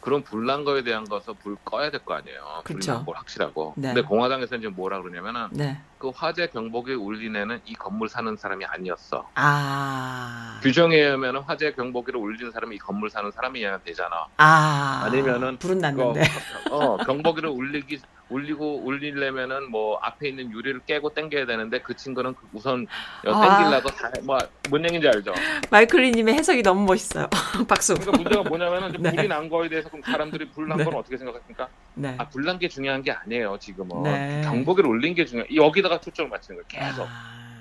[0.00, 2.62] 그럼 불난 거에 대한 것을 불 꺼야 될 거 아니에요.
[2.68, 3.74] 난걸 확실하고.
[3.76, 3.88] 네.
[3.94, 5.80] 근데 공화당에서는 지금 뭐라 그러냐면은 네.
[5.98, 9.26] 그 화재 경보기 울린 애는 이 건물 사는 사람이 아니었어.
[9.36, 14.26] 아, 규정에 의하면 화재 경보기를 울린 사람이 이 건물 사는 사람이어야 되잖아.
[14.36, 16.22] 아, 아니면은 불은 났는데.
[16.70, 22.46] 어, 경보기를 울리기 울리고 울리려면은 뭐 앞에 있는 유리를 깨고 당겨야 되는데 그 친구는 그
[22.52, 22.86] 우선
[23.26, 23.40] 아.
[23.40, 25.34] 당기려고 다뭐뭔 얘기인지 알죠?
[25.70, 27.28] 마이클리님의 해석이 너무 멋있어요.
[27.68, 27.94] 박수.
[27.94, 29.10] 그러니까 문제가 뭐냐면은 네.
[29.10, 30.84] 불이 난 거에 대해서 그럼 사람들이 불난 네.
[30.84, 31.68] 건 어떻게 생각합니까?
[31.94, 32.14] 네.
[32.18, 34.02] 아, 불난 게 중요한 게 아니에요, 지금은.
[34.02, 34.42] 네.
[34.44, 35.48] 경보기를 울린 게 중요해.
[35.54, 37.06] 여기다가 초점을 맞추는 거예요, 계속.
[37.08, 37.53] 아,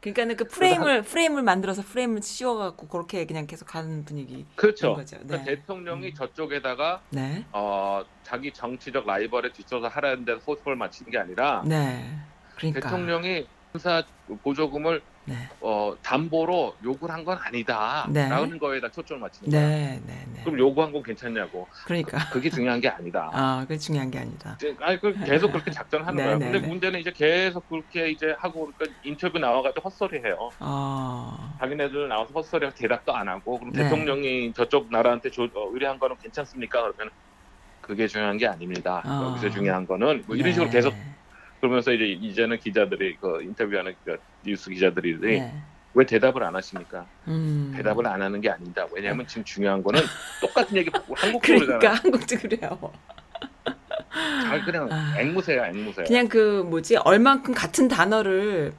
[0.00, 4.46] 그러니까는 그 프레임을 프레임을 만들어서 프레임을 씌워갖고 그렇게 그냥 계속 가는 분위기.
[4.54, 4.94] 그렇죠.
[4.94, 5.18] 거죠.
[5.18, 5.56] 그러니까 네.
[5.56, 6.14] 대통령이 음.
[6.14, 12.18] 저쪽에다가 네, 어, 자기 정치적 라이벌에 뒤쳐서 하라는 데서 소통을 맞추는 게 아니라 네.
[12.56, 12.80] 그러니까.
[12.80, 14.02] 대통령이 군사
[14.42, 15.34] 보조금을 네.
[15.60, 18.06] 어, 담보로 요구를 한 건 아니다.
[18.12, 18.28] 네.
[18.28, 19.66] 라는 거에다 초점을 맞추는 거예요.
[19.66, 20.42] 네, 네, 네.
[20.44, 21.68] 그럼 요구한 건 괜찮냐고.
[21.84, 23.30] 그러니까 그 게 중요한 게 아니다.
[23.32, 24.56] 아, 그게 중요한 게 아니다.
[24.60, 26.38] 이제 아니 그 계속 그렇게 작전을 하는 네, 거예요.
[26.38, 26.66] 네, 근데 네.
[26.68, 30.50] 문제는 이제 계속 그렇게 이제 하고 그러니까 인터뷰 나와가지고 헛소리해요.
[30.60, 31.56] 어.
[31.60, 33.82] 자기네들 나와서 헛소리하고 대답도 안 하고 그럼 네.
[33.82, 36.80] 대통령이 저쪽 나라한테 조, 어, 의뢰한 거는 괜찮습니까?
[36.92, 37.10] 그러면
[37.80, 39.02] 그게 중요한 게 아닙니다.
[39.04, 39.30] 어.
[39.30, 40.52] 여기서 중요한 거는 뭐 이런 네.
[40.52, 40.94] 식으로 계속
[41.66, 45.52] 그러면서 이제 이제는 기자들이 그 인터뷰하는 그 뉴스 기자들이 네.
[45.94, 47.06] 왜 대답을 안 하십니까?
[47.26, 47.72] 음.
[47.76, 48.86] 대답을 안 하는 게 아니다.
[48.92, 50.00] 왜냐하면 지금 중요한 거는
[50.40, 52.92] 똑같은 얘기 한국적으로 그러니까 한국도 그래요.
[54.42, 55.14] 잘 그냥 아.
[55.18, 56.04] 앵무새야 앵무새.
[56.04, 58.72] 그냥 그 뭐지 얼만큼 같은 단어를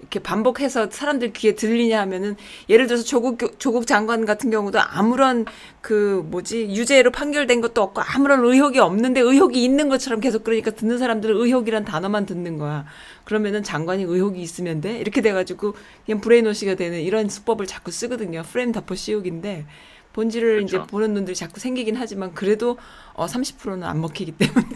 [0.00, 2.36] 이렇게 반복해서 사람들 귀에 들리냐 하면은
[2.68, 5.44] 예를 들어서 조국 조국 장관 같은 경우도 아무런
[5.80, 10.98] 그 뭐지 유죄로 판결된 것도 없고 아무런 의혹이 없는데 의혹이 있는 것처럼 계속 그러니까 듣는
[10.98, 12.84] 사람들은 의혹이란 단어만 듣는 거야.
[13.24, 15.74] 그러면은 장관이 의혹이 있으면 돼 이렇게 돼가지고
[16.06, 18.42] 그냥 브레인워시가 되는 이런 수법을 자꾸 쓰거든요.
[18.44, 19.66] 프레임 덮어 씌우기인데
[20.12, 20.90] 본질을 이제 그렇죠.
[20.90, 22.78] 보는 눈들이 자꾸 생기긴 하지만 그래도
[23.14, 24.66] 어 30%는 안 먹히기 때문에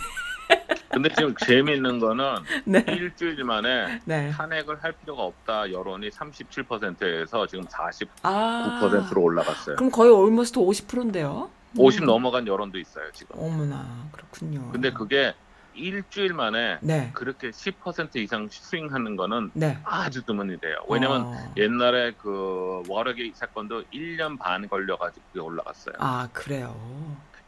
[0.92, 2.84] 근데 지금 재미있는 거는 네.
[2.88, 4.30] 일주일 만에 네.
[4.30, 8.80] 탄핵을 할 필요가 없다 여론이 37%에서 지금 49%로 아.
[9.14, 9.76] 올라갔어요.
[9.76, 11.50] 그럼 거의 almost 50%인데요.
[11.78, 13.36] 50 넘어간 여론도 있어요 지금.
[13.38, 14.70] 어머나 그렇군요.
[14.72, 15.34] 근데 그게
[15.74, 19.78] 일주일 만에 네, 그렇게 10% 이상 스윙하는 거는 네.
[19.84, 20.84] 아주 드문 일이에요.
[20.90, 21.54] 왜냐면 어.
[21.56, 25.94] 옛날에 그 워터게이트 사건도 1년 반 걸려가지고 올라갔어요.
[25.98, 26.76] 아 그래요.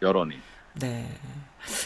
[0.00, 0.38] 여론이.
[0.80, 1.06] 네.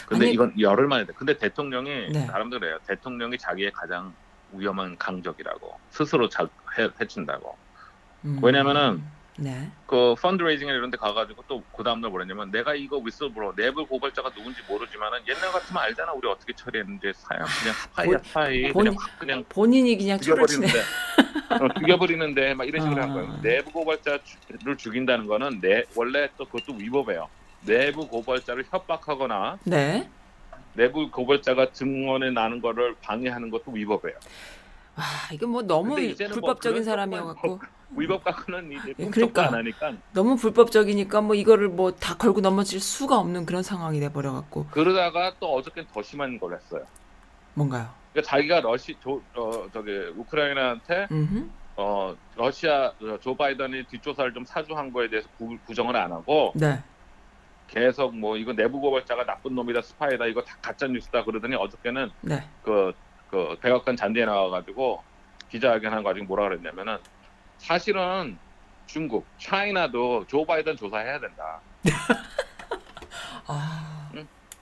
[0.07, 1.13] 근데 아니, 이건 열흘 만에 돼.
[1.15, 2.25] 근데 대통령이 네.
[2.27, 2.77] 사람들 그래요.
[2.87, 4.13] 대통령이 자기의 가장
[4.53, 7.55] 위험한 강적이라고 스스로 자, 해, 해친다고.
[8.25, 9.03] 음, 왜냐면은
[9.37, 9.71] 네.
[9.87, 14.59] 그 펀드레이징에 이런 데 가가지고 또 그 다음날 뭐랬냐면 내가 이거 위슬블로 내부 고발자가 누군지
[14.67, 19.19] 모르지만은 옛날 같으면 알잖아 우리 어떻게 처리했는지 사야 그냥 스파이야 본- 스파이 본- 그냥 확
[19.19, 20.19] 그냥 본인이 그냥.
[20.19, 20.73] 죽여버리는데
[21.63, 23.05] 어, 죽여버리는데 막 이런 식으로 아.
[23.05, 27.29] 한 거예요 내부 고발자를 죽인다는 거는 내 원래 또 그것도 위법해요
[27.65, 30.09] 내부 고발자를 협박하거나 네.
[30.73, 34.15] 내부 고발자가 증언에 나는 거를 방해하는 것도 위법해요
[34.95, 37.59] 와 이거 뭐 너무 뭐 불법적인 그런 사람이어갖고
[37.97, 39.47] 위법 갖고는 이제 예, 그러니까.
[39.47, 44.11] 안 하니까 너무 불법적이니까 뭐 이거를 뭐 다 걸고 넘어질 수가 없는 그런 상황이 돼
[44.11, 46.83] 버려갖고 그러다가 또 어저께 더 심한 걸 했어요
[47.55, 47.89] 뭔가요?
[48.13, 51.51] 그러니까 자기가 러시 조, 어, 저기 우크라이나한테 음.
[51.75, 56.81] 어, 러시아 어, 조 바이든이 뒷조사를 좀 사주한 거에 대해서 구, 부정을 안 하고 네.
[57.69, 62.43] 계속 뭐 이거 내부 고발자가 나쁜 놈이다 스파이다 이거 다 가짜 뉴스다 그러더니 어저께는 네.
[62.63, 62.93] 그,
[63.29, 65.03] 그 백악관 잔디에 나와가지고
[65.49, 66.97] 기자회견한 거 가지고 뭐라 그랬냐면은
[67.57, 68.37] 사실은
[68.87, 71.59] 중국, China도 조 바이든 조사해야 된다.
[73.45, 73.85] 아.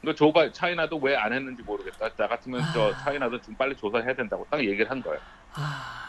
[0.04, 2.10] 그 조 바이 China도 왜 안 했는지 모르겠다.
[2.15, 2.98] 나 같으면 저 아.
[2.98, 5.20] China도 좀 빨리 조사해야 된다고 딱 얘기를 한 거예요.
[5.54, 6.06] 아.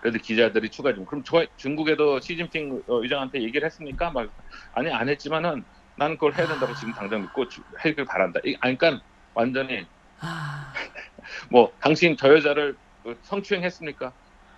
[0.00, 4.10] 그래서 기자들이 추가 좀 그럼 저 중국에도 시진핑 어, 의장한테 얘기를 했습니까?
[4.10, 4.30] 막
[4.72, 5.64] 아니 안 했지만은
[5.96, 8.40] 나는 그걸 해야 된다고 지금 당장 믿고 주- 하길 바란다.
[8.44, 9.86] 이, 아니, 그러니까 완전히
[10.20, 10.72] 아.
[11.50, 14.14] 뭐 당신 저 여자를 어, 성추행했습니까?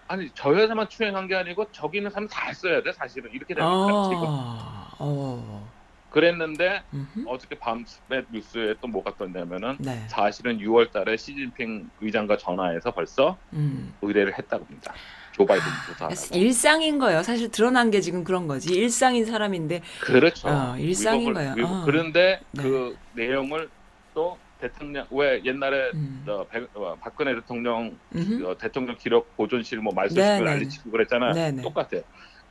[0.06, 4.02] 아니 저 여자만 추행한 게 아니고 저기 있는 사람 다 했어야 돼 사실은 이렇게 되니까
[4.10, 4.88] 지금 어.
[4.98, 5.74] 어.
[6.10, 7.24] 그랬는데 음흠.
[7.26, 7.84] 어저께 밤에
[8.30, 10.06] 뉴스에 또 뭐가 떴냐면은 네.
[10.08, 13.94] 사실은 6월달에 시진핑 의장과 전화해서 벌써 음.
[14.02, 14.94] 의뢰를 했다고 합니다.
[15.34, 16.36] 조 바이든 조사하라고.
[16.38, 17.22] 일상인 거예요.
[17.24, 18.72] 사실 드러난 게 지금 그런 거지.
[18.72, 20.48] 일상인 사람인데 그렇죠.
[20.48, 21.54] 어, 일상인 거예요.
[21.64, 21.82] 어.
[21.84, 22.62] 그런데 네.
[22.62, 23.68] 그 내용을
[24.14, 26.24] 또 대통령 왜 옛날에 음.
[26.28, 27.96] 어, 백- 어, 박근혜 대통령.
[28.44, 30.50] 어, 대통령 기록 보존실 뭐 네, 말소식을 네.
[30.52, 31.32] 알리치고 그랬잖아요.
[31.32, 31.62] 네, 네.
[31.62, 32.02] 똑같아요.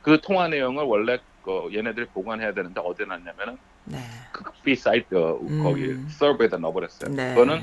[0.02, 3.98] 그 통화 내용을 원래 그 얘네들이 보관해야 되는데 어디 놨냐면은 네.
[4.30, 5.62] 그 B 사이트 어, 음.
[5.62, 7.10] 거기 서버에다 넣어버렸어요.
[7.14, 7.30] 네.
[7.34, 7.62] 그거는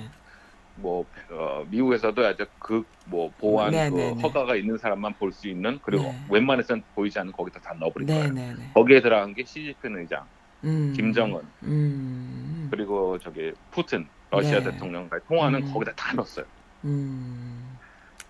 [0.82, 4.22] 뭐 어, 미국에서도 아주 극뭐 보안 네, 그 네, 네.
[4.22, 6.16] 허가가 있는 사람만 볼 수 있는 그리고 네.
[6.30, 8.34] 웬만해서는 보이지 않는 거기다 다 넣어버린 네, 거예요.
[8.34, 8.72] 네, 네.
[8.74, 10.26] 거기에 들어간 게 시진핑 의장,
[10.64, 10.94] 음.
[10.96, 12.68] 김정은 음.
[12.72, 14.72] 그리고 저기 푸틴 러시아 네.
[14.72, 15.74] 대통령과 통화는 음.
[15.74, 16.46] 거기다 다 넣었어요.
[16.86, 17.78] 음.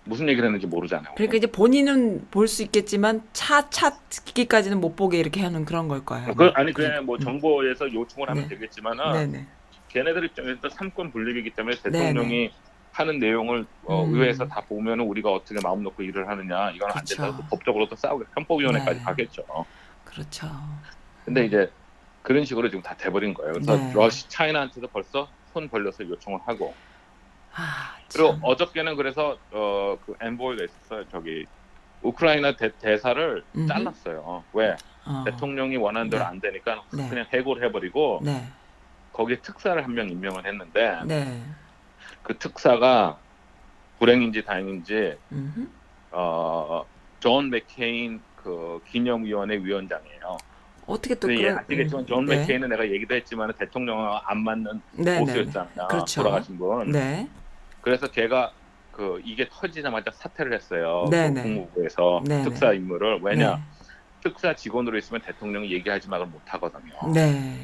[0.04, 1.14] 무슨 얘기를 했는지 모르잖아요.
[1.14, 6.34] 그러니까 이제 본인은 볼 수 있겠지만 차 찾기까지는 못 보게 이렇게 하는 그런 걸 거예요.
[6.34, 8.48] 그, 아니 그냥 뭐 정보에서 요청을 하면 네.
[8.48, 9.46] 되겠지만은.
[9.92, 12.50] 걔네들 입장에서 삼권 분립이기 때문에 대통령이
[12.92, 14.14] 하는 내용을 어, 음.
[14.14, 17.16] 의회에서 다 보면은 우리가 어떻게 마음 놓고 일을 하느냐 이건 안 그쵸.
[17.16, 19.04] 된다고 또 법적으로 또 싸우게 헌법위원회까지 네.
[19.04, 19.44] 가겠죠.
[20.04, 20.46] 그렇죠.
[21.24, 21.70] 근데 이제
[22.22, 23.54] 그런 식으로 지금 다 돼버린 거예요.
[23.54, 23.92] 그래서 네.
[23.94, 26.74] 러시 차이나한테도 벌써 손 벌려서 요청을 하고
[27.54, 28.40] 아, 그리고 참.
[28.42, 31.04] 어저께는 그래서 어 그 엠보이가 있었어요.
[31.10, 31.46] 저기
[32.02, 33.66] 우크라이나 대, 음흠.
[33.68, 34.42] 잘랐어요.
[34.54, 35.22] 왜 어.
[35.26, 36.28] 대통령이 원하는 대로 네.
[36.28, 37.08] 안 되니까 네.
[37.08, 38.46] 그냥 해고를 해버리고 네.
[39.12, 41.42] 거기에 특사를 한 명 임명을 했는데 네.
[42.22, 43.18] 그 특사가
[43.98, 45.66] 불행인지 다행인지 음흠.
[46.12, 46.84] 어
[47.20, 50.36] 존 맥케인 그 기념위원회 위원장이에요.
[50.86, 52.38] 어떻게 또 그런 아시겠지만 존 네.
[52.38, 55.18] 맥케인은 내가 얘기도 했지만 대통령과 안 맞는 네, 네.
[55.20, 55.86] 보수였잖아요.
[55.88, 56.22] 그렇죠.
[56.24, 56.90] 돌아가신 분.
[56.90, 57.28] 네.
[57.80, 58.50] 그래서 걔가
[58.90, 61.06] 그 이게 터지자마자 사퇴를 했어요.
[61.12, 61.42] 네, 그 네.
[61.44, 63.62] 국무부에서 네, 특사 임무를 왜냐 네.
[64.24, 66.92] 특사 직원으로 있으면 대통령이 얘기하지 말을 못 하거든요.
[67.14, 67.56] 네.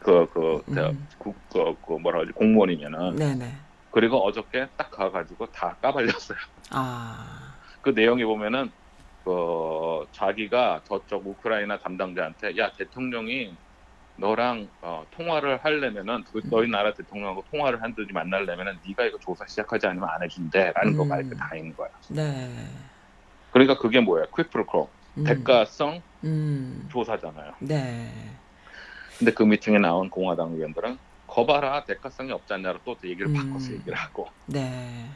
[0.00, 1.08] 그그 음.
[1.18, 3.52] 그, 그, 그 뭐라 그러지 공무원이면은 네, 네.
[3.90, 6.38] 그리고 어저께 딱 가가지고 다 까발렸어요.
[6.70, 7.54] 아.
[7.80, 8.70] 그 내용에 보면은
[9.24, 13.56] 그 자기가 저쪽 우크라이나 담당자한테 야 대통령이
[14.16, 19.86] 너랑 어, 통화를 하려면은 그 너희 나라 대통령하고 통화를 한듯이 만나려면은 네가 이거 조사 시작하지
[19.86, 21.08] 않으면 안 해준대라는 거 음.
[21.08, 21.88] 말이 다 있는 거야.
[22.10, 22.66] 네.
[23.50, 24.26] 그러니까 그게 뭐예요?
[24.36, 25.24] 퀴프로크로 음.
[25.24, 26.88] 대가성 음.
[26.90, 27.52] 조사잖아요.
[27.60, 28.10] 네.
[29.18, 33.34] 근데 그 미팅에 나온 공화당 의원들은 거봐라 대가성이 없지 않냐로 또 얘기를 음.
[33.34, 34.28] 바꿔서 얘기를 하고.
[34.46, 35.06] 네.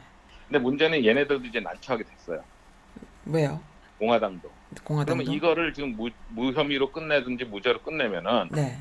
[0.47, 2.43] 근데 문제는 얘네들도 이제 난처하게 됐어요.
[3.25, 3.59] 왜요?
[3.97, 4.51] 공화당도.
[4.83, 5.23] 공화당도.
[5.23, 8.77] 그러면 이거를 지금 무, 무혐의로 끝내든지 무죄로 끝내면은 네.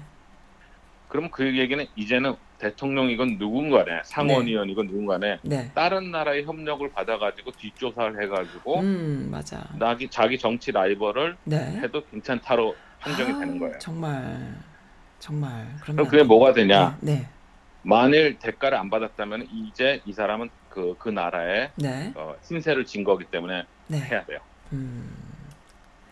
[1.08, 5.70] 그럼 그 얘기는 이제는 대통령이건 누군가네 상원의원이건 누군가네 네.
[5.74, 9.68] 다른 나라의 협력을 받아가지고 뒷조사를 해가지고 음, 맞아.
[9.78, 11.80] 나기 자기 정치 라이벌을 네.
[11.82, 13.78] 해도 괜찮다로 판정이 아, 되는 거예요.
[13.78, 14.56] 정말
[15.32, 16.98] 정말 그럼 그게 뭐가 되냐?
[17.00, 17.28] 네.
[17.82, 22.12] 만일 대가를 안 받았다면 이제 이 사람은 그, 그 나라에 네.
[22.16, 24.00] 어, 신세를 진 거기 때문에 네.
[24.00, 24.40] 해야 돼요.
[24.72, 25.14] 음.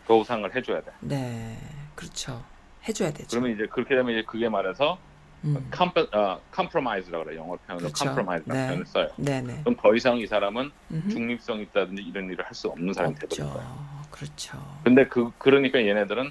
[0.07, 0.92] 보상을 해줘야 돼.
[1.01, 1.59] 네.
[1.96, 2.44] 그렇죠.
[2.88, 3.27] 해 줘야 되죠.
[3.31, 4.96] 그러면 이제 그렇게 되면 이제 그게 말해서
[5.42, 5.66] 음.
[5.73, 8.05] comp, 어, compromise라고 그래 영어 표현으로 그렇죠.
[8.05, 8.68] compromise라는 네.
[8.68, 9.09] 표현을 써요.
[9.16, 9.59] 네, 네.
[9.64, 11.09] 그럼 더 이상 이 사람은 음흠.
[11.11, 13.16] 중립성 있다든지 이런 일을 할 수 없는 사람이.
[13.16, 13.90] 돼버린 거예요.
[14.12, 14.81] 그렇죠.
[14.85, 16.31] 근데 그 그러니까 얘네들은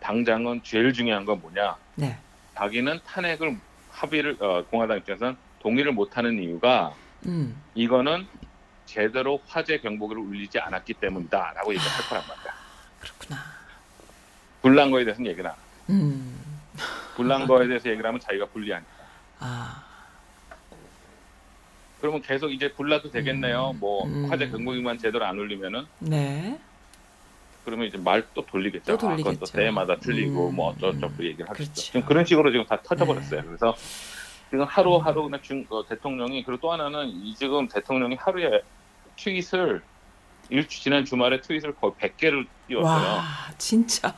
[0.00, 1.76] 당장은 제일 중요한 건 뭐냐?
[1.96, 2.18] 네.
[2.54, 3.56] 자기는 탄핵을
[3.90, 6.94] 합의를 어, 공화당 입장에서는 동의를 못하는 이유가
[7.26, 7.60] 음.
[7.74, 8.26] 이거는
[8.86, 12.54] 제대로 화재 경보기를 울리지 않았기 때문이다라고 얘기할 거란 말이야.
[13.00, 13.44] 그렇구나.
[14.62, 15.52] 불난 거에 대해서는 해.
[15.90, 16.38] 음.
[17.16, 18.90] 불난 거에 대해서 얘기를 하면 자기가 불리하니까.
[19.40, 19.84] 아.
[22.00, 23.72] 그러면 계속 이제 불나도 되겠네요.
[23.74, 23.80] 음.
[23.80, 24.30] 뭐 음.
[24.30, 26.58] 화재 경보기만 제대로 안 울리면은 네.
[27.68, 28.96] 그러면 이제 말 또 돌리겠죠.
[28.96, 29.52] 또 아, 그것도 돌리겠죠.
[29.56, 31.24] 때마다 틀리고 음, 뭐 어쩌고저쩌고 음.
[31.24, 31.64] 얘기를 하겠죠.
[31.64, 31.72] 그렇죠.
[31.74, 33.40] 지금 그런 식으로 지금 다 터져버렸어요.
[33.42, 33.46] 네.
[33.46, 33.74] 그래서
[34.50, 38.62] 지금 하루하루 그냥 중, 어, 대통령이 그리고 또 하나는 이 지금 대통령이 하루에
[39.16, 39.82] 트윗을
[40.50, 43.06] 일 지난 주말에 트윗을 거의 100개를 띄웠어요.
[43.06, 43.24] 와,
[43.58, 44.14] 진짜.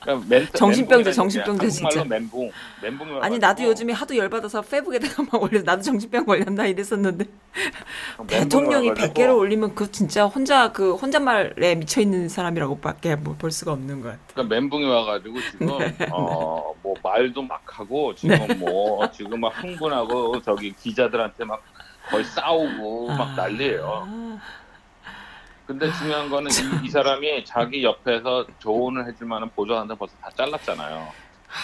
[0.00, 2.04] 그러니까 멘트, 정신병자, 정신병자, 게 진짜.
[2.04, 2.50] 멘붕,
[2.82, 7.26] 멘붕이 아니 나도 요즘에 하도 열받아서 페북에다가 막 올려 나도 정신병 걸렸나 이랬었는데
[8.26, 14.08] 대통령이 100개를 올리면 그 진짜 혼자 그 혼잣말에 미쳐 있는 사람이라고밖에 뭐볼 수가 없는 것
[14.08, 14.20] 같아.
[14.32, 15.68] 그러니까 멘붕이 와가지고 지금
[16.10, 21.62] 어뭐 말도 막 하고 지금 뭐 지금 막 흥분하고 저기 기자들한테 막
[22.08, 23.34] 거의 싸우고 막 아.
[23.36, 24.40] 난리예요.
[25.70, 31.06] 근데 중요한 거는 이, 이 사람이 자기 옆에서 조언을 해줄 만한 보좌관들 벌써 다 잘랐잖아요.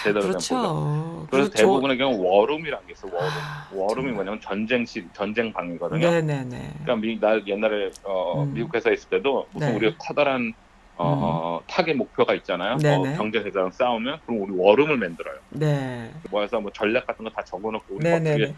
[0.01, 0.55] 제대로 된 보좌.
[0.55, 1.27] 그렇죠.
[1.29, 3.05] 그래서 그리고 대부분의 경우 war room이라는 게 있어.
[3.07, 3.19] war room.
[3.29, 4.11] 아, war room이.
[4.13, 6.09] 뭐냐면 전쟁실, 전쟁 방이거든요.
[6.09, 6.73] 네네네.
[6.83, 8.53] 그러니까 미, 나 옛날에 어, 음.
[8.53, 9.73] 미국 회사에 있을 때도 무슨 네.
[9.73, 9.77] 음.
[9.77, 10.53] 우리가 커다란
[10.95, 12.77] 어, 타겟 목표가 있잖아요.
[12.77, 13.13] 네네.
[13.13, 15.35] 어, 경쟁 회사랑 싸우면 그럼 우리 war room을 만들어요.
[15.49, 16.09] 네.
[16.31, 18.43] 모여서 뭐 전략 같은 거 다 적어놓고 우리 네네네.
[18.45, 18.55] 어떻게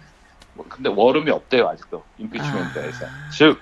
[0.54, 3.06] 뭐 근데 war room이 없대요 아직도 impeachment에서.
[3.08, 3.30] 아.
[3.32, 3.60] 즉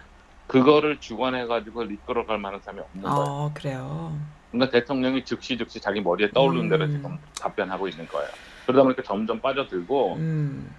[0.47, 3.15] 그거를 주관해가지고 이끌어갈 만한 사람이 없는 거예요.
[3.17, 4.17] 어 그래요.
[4.51, 6.69] 그러니까 대통령이 즉시 즉시 자기 머리에 떠오르는 음.
[6.69, 8.29] 대로 지금 답변하고 있는 거예요.
[8.65, 10.73] 그러다 보니까 점점 빠져들고 음.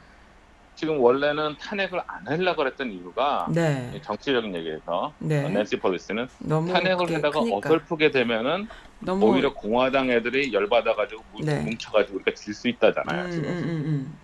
[0.75, 4.01] 지금 원래는 탄핵을 안 하려고 했던 이유가 네.
[4.03, 5.49] 정치적인 얘기에서 네.
[5.49, 7.57] 낸시 폴리스는 탄핵을 하다가 크니까.
[7.69, 8.69] 어설프게 되면은
[9.01, 11.61] 너무 오히려 공화당 애들이 열받아가지고 뭉- 네.
[11.63, 13.25] 뭉쳐가지고 우리가 질 수 있다잖아요.
[13.27, 14.19] 음, 지금 음, 음, 음.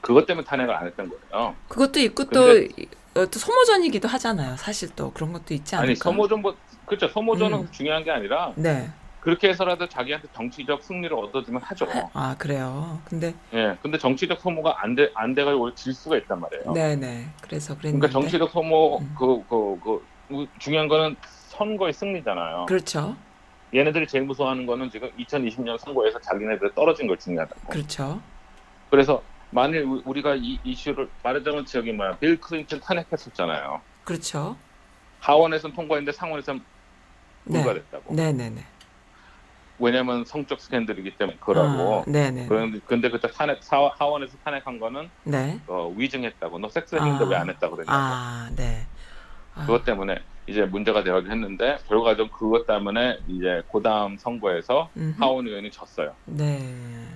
[0.00, 1.54] 그것 때문에 탄핵을 안 했던 거예요.
[1.68, 4.56] 그것도 있고 또, 이- 어, 또 소모전이기도 하잖아요.
[4.56, 5.88] 사실 또 그런 것도 있지 않을까?
[5.88, 7.08] 아니 소모전 뭐 그렇죠.
[7.08, 7.68] 소모전은 음.
[7.70, 8.90] 중요한 게 아니라 네.
[9.20, 11.86] 그렇게 해서라도 자기한테 정치적 승리를 얻어주면 하죠.
[12.12, 13.00] 아 그래요.
[13.04, 13.76] 근데 예.
[13.80, 16.72] 근데 정치적 소모가 안 돼, 안 돼가지고 질 수가 있단 말이에요.
[16.72, 17.28] 네네.
[17.40, 18.08] 그래서 그랬는데.
[18.08, 19.14] 그러니까 정치적 소모, 음.
[19.16, 21.14] 그, 그, 그, 중요한 거는
[21.48, 22.66] 선거의 승리잖아요.
[22.66, 23.14] 그렇죠.
[23.74, 27.68] 얘네들이 제일 무서워하는 거는 지금 2020년 선거에서 자기네들 떨어진 걸 중요하다고.
[27.68, 28.20] 그렇죠.
[28.90, 29.22] 그래서
[29.54, 33.82] 만일 우- 우리가 이 이슈를 말하자면 저기 뭐야 빌 클린턴 탄핵했었잖아요.
[34.04, 34.56] 그렇죠.
[35.20, 36.62] 하원에서는 통과했는데 상원에서는
[37.44, 37.62] 네.
[37.62, 38.14] 불가됐다고.
[38.14, 38.64] 네 네네.
[39.78, 42.00] 왜냐면 성적 스캔들이기 때문에 그러고.
[42.06, 42.46] 아, 네네.
[42.48, 45.60] 그런데 근데 그때 탄핵 사- 하원에서 탄핵한 거는 네.
[45.66, 46.58] 어, 위증했다고.
[46.58, 47.28] 너 섹스 했는데 아.
[47.28, 47.98] 왜안 했다고 그랬냐고.
[47.98, 48.86] 아 네.
[49.54, 55.20] 아, 그것 때문에 이제 문제가 되긴 했는데 결과적으로 그것 때문에 이제 그다음 선거에서 음흠.
[55.20, 56.14] 하원 의원이 졌어요.
[56.24, 56.58] 네.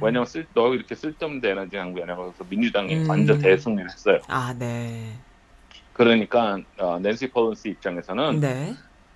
[0.01, 3.11] 왜냐면 쓸, 너 이렇게 쓸데없는 에너지 낭비하냐고 그래서 민주당이 음.
[3.11, 4.19] 완전 대승리를 했어요.
[4.29, 5.15] 아 네.
[5.93, 8.75] 그러니까 어, 낸시 펠로시 입장에서는 네.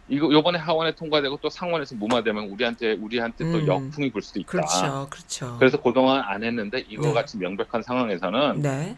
[0.08, 3.66] 이거 요번에 하원에 통과되고 또 상원에서 무마되면 우리한테 우리한테 또 음.
[3.66, 4.50] 역풍이 불 수도 있다.
[4.50, 5.56] 그렇죠, 그렇죠.
[5.58, 7.12] 그래서 그동안 안 했는데 이거 네.
[7.12, 8.96] 같이 명백한 상황에서는 네.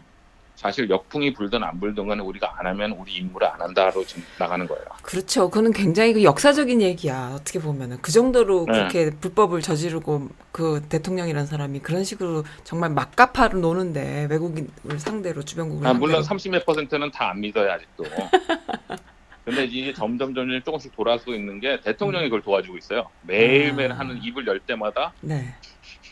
[0.55, 4.65] 사실 역풍이 불든 안 불든 간에 우리가 안 하면 우리 임무를 안 한다로 지금 나가는
[4.67, 4.83] 거예요.
[5.01, 5.49] 그렇죠.
[5.49, 7.31] 그거는 굉장히 그 역사적인 얘기야.
[7.35, 8.73] 어떻게 보면은 그 정도로 네.
[8.73, 15.93] 그렇게 불법을 저지르고 그 대통령이라는 사람이 그런 식으로 정말 막가파로 노는데 외국인을 상대로 주변국을 아,
[15.93, 16.59] 물론 상대로.
[16.59, 18.03] 30몇 퍼센트는 다 안 믿어요 아직도.
[19.45, 23.09] 근데 이게 점점 점점 조금씩 돌아서고 있는 게 대통령이 그걸 도와주고 있어요.
[23.23, 23.99] 매일매일 아.
[23.99, 25.53] 하는 입을 열 때마다 네.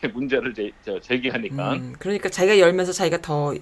[0.14, 3.54] 문제를 제, 저, 제기하니까 음, 그러니까 자기가 열면서 자기가 더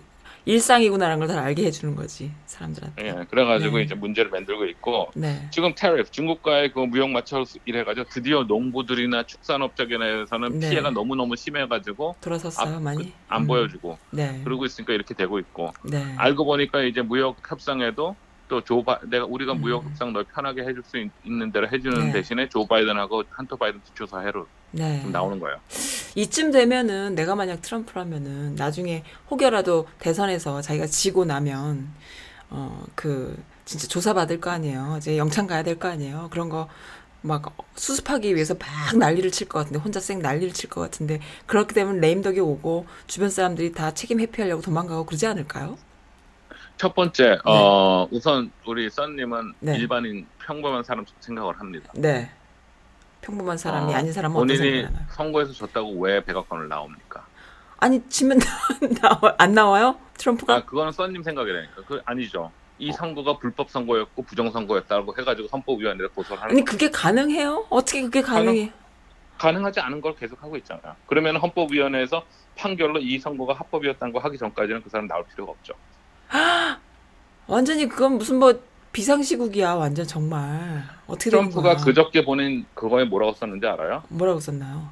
[0.45, 3.06] 일상이구나라는 걸다 알게 해주는 거지 사람들한테.
[3.08, 3.84] 예, 그래가지고 네.
[3.84, 5.47] 이제 문제를 만들고 있고 네.
[5.52, 10.69] 지금 테리프 중국과의 그 무역 마찰 이래가지고 드디어 농부들이나 축산업적에서는 네.
[10.69, 13.13] 피해가 너무 너무 심해가지고 돌아섰어요 앞- 많이.
[13.28, 14.41] 안 음, 보여주고 네.
[14.43, 16.04] 그러고 있으니까 이렇게 되고 있고 네.
[16.17, 18.15] 알고 보니까 이제 무역 협상에도
[18.47, 19.62] 또 조 바, 내가 우리가 음.
[19.62, 22.12] 무역 협상 널 편하게 해줄 수 있, 는 대로 해주는 네.
[22.12, 24.97] 대신에 조 바이든하고 한터 바이든 뒤쳐서 해로 네.
[24.97, 25.58] 지금 나오는 거예요.
[26.15, 31.89] 이쯤 되면은 내가 만약 트럼프라면은 나중에 혹여라도 대선에서 자기가 지고 나면
[32.50, 34.95] 어 그 진짜 조사 받을 거 아니에요.
[34.98, 36.28] 이제 영창 가야 될 거 아니에요.
[36.32, 36.67] 그런 거
[37.22, 41.74] 막 수습하기 위해서 막 난리를 칠 것 같은데 혼자 쌩 난리를 칠 것 같은데 그렇게
[41.74, 45.78] 되면 레임덕이 오고 주변 사람들이 다 책임 회피하려고 도망가고 그러지 않을까요?
[46.78, 49.76] 첫 번째 어, 우선 우리 썬님은 네.
[49.78, 51.91] 일반인 평범한 사람 생각을 합니다.
[51.93, 52.32] 네.
[53.22, 54.88] 평범한 사람이 어, 아닌 사람은 본인이?
[55.12, 57.26] 선거에서 졌다고 왜 백악관을 나옵니까?
[57.78, 58.40] 아니 지면
[59.02, 59.98] 나와 안 나와요?
[60.18, 61.84] 트럼프가 아 그거는 썬님 생각이라니까.
[61.88, 62.52] 그 아니죠.
[62.78, 67.66] 이 선거가 불법 선거였고 부정 선거였다고 해가지고 헌법위원회에 고소를 하는 아니 거 그게 가능해요?
[67.70, 68.72] 어떻게 그게 가능해?
[69.38, 70.96] 가능 하지 않은 걸 계속 하고 있잖아요.
[71.06, 72.24] 그러면 헌법위원회에서
[72.58, 75.74] 판결로 이 선거가 합법이었다는 거 하기 전까지는 그 사람 나올 필요가 없죠.
[77.48, 78.54] 완전히 그건 무슨 뭐
[78.91, 81.75] 비상시국이야 완전 정말 어떻게 트럼프가?
[81.78, 84.04] 그저께 보낸 그거에 뭐라고 썼는지 알아요?
[84.10, 84.89] 뭐라고 썼나요?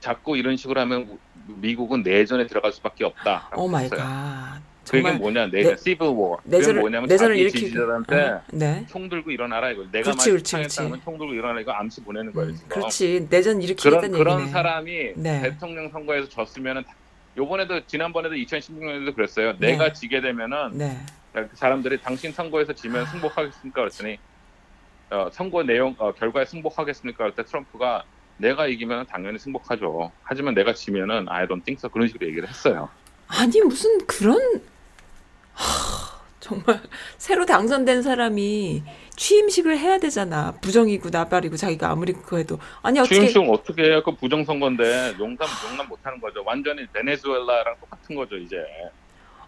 [0.00, 3.50] 자꾸 이런 식으로 하면 미국은 내전에 들어갈 수밖에 없다.
[3.56, 4.60] 오 마이 갓.
[4.88, 6.38] 그게 뭐냐, 내- 내전, civil war.
[6.44, 8.86] 내전을 뭐냐면 내전을 자기 일으키고 지지자들한테 어, 네.
[8.88, 9.82] 총 들고 일어나라 이거.
[9.90, 10.42] 내가 그렇지.
[11.02, 12.50] 총 들고 일어나라 이거 암시 보내는 거예요.
[12.50, 12.58] 음.
[12.68, 14.52] 그렇지 내전 그런 일으키겠다는 그런 얘기네.
[14.52, 15.40] 사람이 네.
[15.40, 16.84] 대통령 선거에서 졌으면은
[17.38, 19.54] 요번에도 지난번에도 2016년에도 그랬어요.
[19.58, 19.72] 네.
[19.72, 20.98] 내가 지게 되면은 네.
[21.54, 23.80] 사람들이 당신 선거에서 지면 승복하겠습니까?
[23.80, 24.18] 그랬더니
[25.10, 27.34] 어, 선거 내용 어, 결과에 승복하겠습니까?
[27.34, 28.04] 때 트럼프가
[28.36, 30.10] 내가 이기면 당연히 승복하죠.
[30.22, 32.88] 하지만 내가 지면은 I don't think so 그런 식으로 얘기를 했어요.
[33.26, 34.38] 아니 무슨 그런
[35.52, 36.80] 하, 정말
[37.16, 38.82] 새로 당선된 사람이
[39.16, 40.52] 취임식을 해야 되잖아.
[40.60, 44.02] 부정이고 나발이고 자기가 아무리 그거 해도 아니 어떻게 취임식 어떻게 해요?
[44.04, 46.42] 그 부정 선거인데 용담 용납 못하는 거죠.
[46.44, 48.56] 완전히 베네수엘라랑 똑같은 거죠 이제.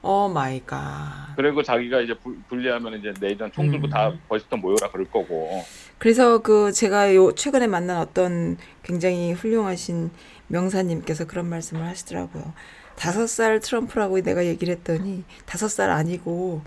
[0.07, 1.35] oh my god.
[1.37, 3.91] 그리고 자기가 이제 불, 분리하면 이제 내전 총 들고 음.
[3.91, 5.65] 다 워싱턴 모여라 그럴 거고.
[5.99, 10.11] 그래서 그 제가 요 최근에 만난 어떤 굉장히 훌륭하신
[10.47, 12.53] 명사님께서 그런 말씀을 하시더라고요.
[12.95, 16.63] 다섯 살 트럼프라고 내가 얘기를 했더니 다섯 살 아니고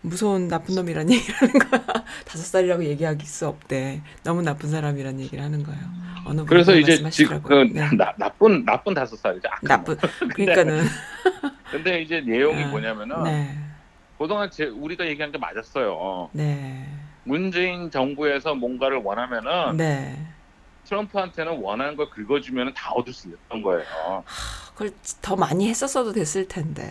[0.00, 2.04] 무서운 나쁜 놈이란 얘기를 하는 거야.
[2.24, 4.02] 다섯 살이라고 얘기하기 수 없대.
[4.22, 5.80] 너무 나쁜 사람이란 얘기를 하는 거예요.
[6.24, 7.42] 어느 그래서 이제 지금.
[7.42, 7.88] 그 네.
[7.96, 9.48] 나, 나쁜 나쁜 다섯 살이죠.
[9.62, 9.96] 나쁜.
[10.34, 10.84] 그러니까는
[11.70, 13.58] 근데 이제 내용이 아, 뭐냐면은 네,
[14.18, 16.30] 그동안 제, 우리가 얘기한 게 맞았어요.
[16.32, 16.86] 네,
[17.24, 20.16] 문재인 정부에서 뭔가를 원하면은 네.
[20.84, 24.24] 트럼프한테는 원하는 걸 긁어주면 다 얻을 수 있었던 거예요.
[24.72, 26.90] 그걸 더 많이 했었어도 됐을 텐데.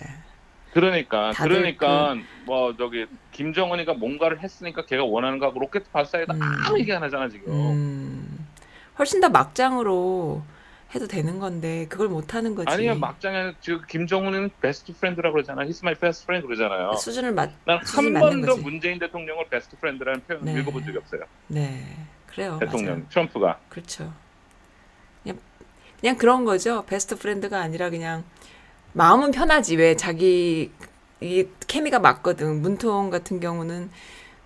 [0.82, 6.40] 그러니까 다들 그 그러니까 뭐 저기 김정은이가 뭔가를 했으니까 걔가 원하는 거하고 로켓 발사에도 음.
[6.66, 7.52] 아무 얘기 안 하잖아 지금.
[7.52, 8.48] 음,
[9.00, 10.44] 훨씬 더 막장으로
[10.94, 12.70] 해도 되는 건데 그걸 못 하는 거지.
[12.70, 15.64] 아니요 막장에 지금 김정은은 best friend라고 그러잖아.
[15.64, 16.94] He's my best friend 그러잖아요.
[16.94, 17.52] 수준을 맞.
[17.66, 18.58] 난 수준이 한 맞는 번도.
[18.62, 20.60] 문재인 대통령을 best friend라는 표현을 네.
[20.62, 21.22] 읽어본 적이 없어요.
[21.48, 21.84] 네,
[22.28, 22.58] 그래요.
[22.60, 23.06] 대통령 맞아요.
[23.10, 23.60] 트럼프가.
[23.70, 24.14] 그렇죠.
[25.24, 25.40] 그냥
[26.00, 26.86] 그냥 그런 거죠.
[26.86, 28.24] best friend가 아니라 그냥
[28.98, 29.76] 마음은 편하지.
[29.78, 30.72] 왜 자기
[31.22, 32.62] 이 케미가 맞거든.
[32.64, 33.92] 문통 같은 경우는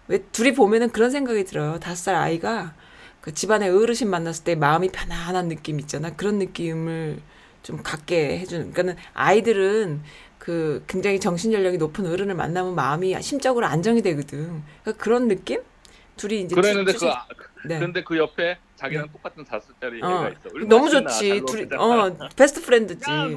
[0.09, 1.79] 왜 둘이 보면은 그런 생각이 들어요.
[1.79, 2.73] 다섯 살 아이가
[3.21, 6.13] 그 집안의 어르신 만났을 때 마음이 편안한 느낌 있잖아.
[6.15, 7.19] 그런 느낌을
[7.63, 8.73] 좀 갖게 해주는.
[8.73, 10.01] 그러니까는 아이들은
[10.37, 14.63] 그 굉장히 정신 연령이 높은 어른을 만나면 마음이 심적으로 안정이 되거든.
[14.83, 15.61] 그러니까 그런 느낌?
[16.17, 17.25] 둘이 이제 그랬는데 투- 그 투- 아-
[17.67, 17.79] 네.
[17.79, 20.65] 근데 그 옆에 자기랑 똑같은 다섯 살짜리 어, 애가 있어.
[20.67, 21.29] 너무 좋지.
[21.29, 21.67] 잘 둘이.
[21.77, 23.09] 어 best friend지.
[23.11, 23.27] 야,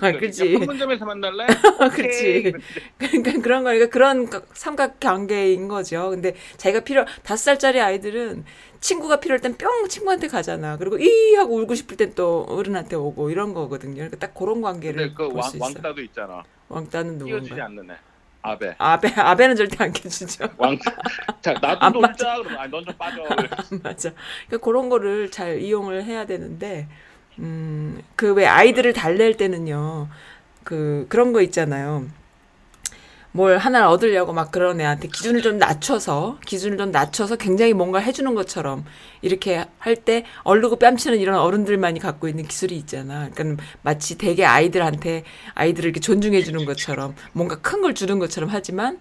[0.00, 0.52] 아, 그치.
[0.58, 1.46] 판문점에서 만날래?
[1.92, 2.52] 그치.
[2.98, 6.10] 그러니까 그런 거니까 그런 가- 삼각 관계인 거죠.
[6.10, 8.44] 근데 자기가 필요 다섯 살짜리 아이들은
[8.80, 10.76] 친구가 필요할 땐 뿅 친구한테 가잖아.
[10.76, 13.94] 그리고 이 하고 울고 싶을 땐 또 어른한테 오고 이런 거거든요.
[13.94, 15.64] 그러니까 딱 그런 관계를 그볼 왕, 수 있어.
[15.64, 16.42] 왕따도 있잖아.
[16.68, 17.64] 왕따는 끼워주지 누군가?
[17.66, 17.96] 않는 애.
[18.42, 18.74] 아베.
[18.78, 20.48] 아베 아베는 절대 안 켜주죠.
[20.56, 20.76] 왕.
[21.40, 22.36] 자, 나도 안 놀자.
[22.38, 23.22] 그러면 아니, 넌 좀 빠져.
[23.82, 24.10] 맞아.
[24.48, 26.88] 그러니까 그런 거를 잘 이용을 해야 되는데,
[27.38, 30.08] 음, 그 왜 아이들을 달랠 때는요,
[30.64, 32.06] 그, 그런 거 있잖아요.
[33.34, 38.34] 뭘 하나를 얻으려고 막 그런 애한테 기준을 좀 낮춰서, 기준을 좀 낮춰서 굉장히 뭔가 해주는
[38.34, 38.84] 것처럼
[39.22, 43.30] 이렇게 할 때 얼르고 뺨치는 이런 어른들만이 갖고 있는 기술이 있잖아.
[43.34, 45.24] 그러니까 마치 대개 아이들한테
[45.54, 48.98] 아이들을 이렇게 존중해 주는 것처럼 뭔가 큰 걸 주는 것처럼 하지만,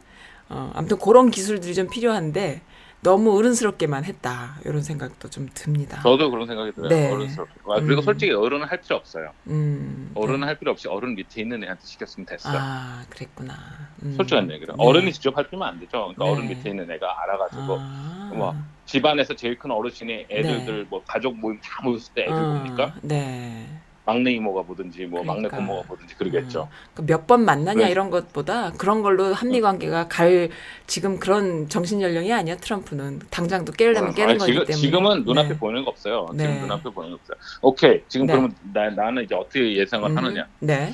[0.50, 2.62] 어, 아무튼 그런 기술들이 좀 필요한데,
[3.04, 4.60] 너무 어른스럽게만 했다.
[4.64, 6.02] 이런 생각도 좀 듭니다.
[6.04, 6.90] 저도 그런 생각이 들어요.
[6.90, 7.12] 네.
[7.12, 7.54] 어른스럽게.
[7.66, 8.04] 와, 그리고 음.
[8.04, 9.32] 솔직히 어른은 할 필요 없어요.
[9.48, 10.12] 음.
[10.14, 10.46] 어른은 네.
[10.46, 12.54] 할 필요 없이 어른 밑에 있는 애한테 시켰으면 됐어.
[12.54, 13.56] 요 아, 그랬구나.
[14.04, 14.14] 음.
[14.16, 14.76] 솔직한 얘기로.
[14.76, 14.84] 네.
[14.84, 16.14] 어른이 직접 할 필요면 안 되죠.
[16.16, 16.32] 그러니까 네.
[16.32, 18.32] 어른 밑에 있는 애가 알아가지고 아.
[18.36, 22.94] 뭐 집안에서 제일 큰 어르신이 애들들 뭐 가족 모임 다 모였을 때 애들 어, 봅니까?
[23.02, 23.68] 네.
[24.12, 25.58] 막내 이모가 보든지 뭐 막내 그러니까.
[25.58, 26.68] 고모가 보든지 그러겠죠.
[27.02, 27.92] 몇번 만나냐 네.
[27.92, 30.50] 이런 것보다 그런 걸로 합리 관계가 갈
[30.86, 35.50] 지금 그런 정신 연령이 아니야 트럼프는 당장도 깨려면 깨는 아니, 거기 지금, 때문에 지금은 눈앞에
[35.50, 35.58] 네.
[35.58, 36.28] 보이는 거 없어요.
[36.34, 36.44] 네.
[36.44, 37.38] 지금 눈앞에 보이는 거 없어요.
[37.62, 38.04] 오케이.
[38.10, 38.34] 지금 네.
[38.34, 40.48] 그러면 나, 나는 이제 어떻게 예상을 음, 하느냐.
[40.60, 40.94] 네.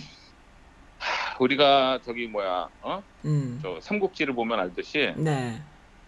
[1.40, 3.04] 우리가 저기 뭐야, 어?
[3.26, 3.60] 음.
[3.62, 5.62] 저 삼국지를 보면 알듯이 네.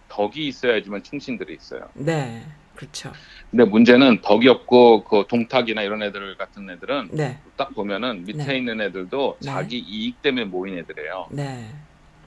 [0.08, 1.88] 덕이 있어야지만 충신들이 있어요.
[1.94, 2.44] 네.
[2.80, 3.12] 그렇죠.
[3.50, 7.38] 근데 문제는 덕이 없고 그 동탁이나 이런 애들 같은 애들은 네.
[7.56, 8.56] 딱 보면은 밑에 네.
[8.56, 9.46] 있는 애들도 네.
[9.46, 11.28] 자기 이익 때문에 모인 애들이에요.
[11.30, 11.68] 네.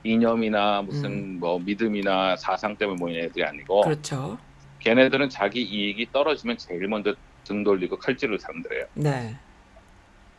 [0.03, 4.37] 이념이나 무슨 뭐 믿음이나 사상 때문에 모인 애들이 아니고 그렇죠.
[4.79, 8.85] 걔네들은 자기 이익이 떨어지면 제일 먼저 등 돌리고 칼질을 사람들이에요.
[8.93, 9.35] 네.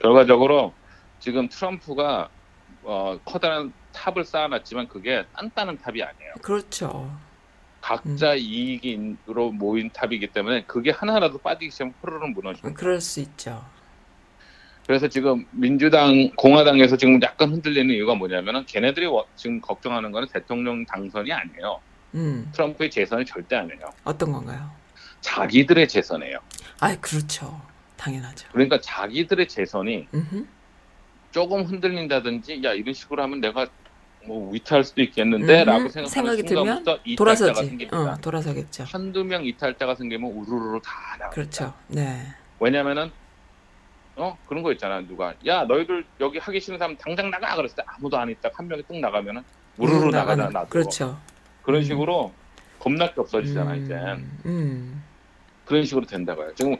[0.00, 0.72] 결과적으로
[1.18, 2.28] 지금 트럼프가
[2.84, 6.34] 어, 커다란 탑을 쌓아놨지만 그게 단단한 탑이 아니에요.
[6.42, 7.10] 그렇죠.
[7.88, 8.38] 각자 음.
[8.38, 12.72] 이익으로 모인 탑이기 때문에 그게 하나라도 빠지기 시작하면 흐르륵 무너집니다.
[12.80, 13.62] 그럴 수 있죠.
[14.86, 20.86] 그래서 지금 민주당, 공화당에서 지금 약간 흔들리는 이유가 뭐냐면은 걔네들이 워- 지금 걱정하는 거는 대통령
[20.86, 21.80] 당선이 아니에요.
[22.14, 22.50] 음.
[22.54, 23.92] 트럼프의 재선이 절대 아니에요.
[24.04, 24.70] 어떤 건가요?
[25.20, 26.38] 자기들의 재선이에요.
[26.80, 27.60] 아, 그렇죠.
[27.98, 28.48] 당연하죠.
[28.52, 30.46] 그러니까 자기들의 재선이 음흠.
[31.32, 33.66] 조금 흔들린다든지 야 이런 식으로 하면 내가
[34.26, 37.68] 뭐 위태할 수도 있겠는데라고 음, 생각하는 생각이 순간부터 이탈자가 돌아서지.
[37.68, 37.98] 생깁니다.
[37.98, 38.84] 어, 돌아서겠죠.
[38.84, 41.30] 한두 명 이탈자가 생기면 우르르 다 나갑니다.
[41.30, 41.74] 그렇죠.
[41.88, 42.22] 네.
[42.60, 43.10] 왜냐면은
[44.16, 47.82] 어 그런 거 있잖아 누가 야 너희들 여기 하기 싫은 사람 당장 나가 그랬을 때
[47.84, 49.42] 아무도 안 있다 한 명이 뚝 나가면은
[49.76, 51.18] 우르르 나가잖아 나도 그렇죠.
[51.62, 51.84] 그런 음.
[51.84, 52.32] 식으로
[52.78, 53.94] 겁나게 없어지잖아 음, 이제
[54.46, 55.02] 음.
[55.64, 56.76] 그런 식으로 된다고요 지금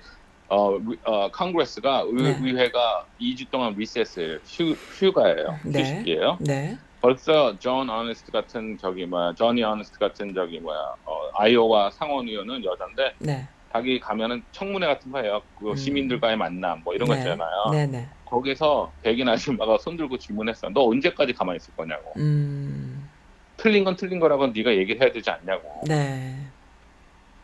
[0.46, 2.38] 어, 위- 어 Congress가 의, 네.
[2.40, 5.80] 의회가 2주 동안 recess예요 휴, 휴가예요 네.
[5.82, 6.78] 휴식이에요 네.
[7.04, 12.64] 벌써 존 어니스트 같은 저기 뭐야 조니 어니스트 같은 저기 뭐야 어, 아이오와 상원 의원은
[12.64, 13.46] 여잔데 네.
[13.70, 15.76] 자기 가면은 청문회 같은 거 해요 그 음.
[15.76, 17.20] 시민들과의 만남 뭐 이런 거 네.
[17.20, 18.08] 있잖아요 네, 네.
[18.24, 20.70] 거기서 백인 아줌마가 손 들고 질문했어.
[20.70, 22.14] 너 언제까지 가만히 있을 거냐고.
[22.16, 23.08] 음.
[23.58, 25.82] 틀린 건 틀린 거라고 네가 얘기를 해야 되지 않냐고.
[25.86, 26.34] 네.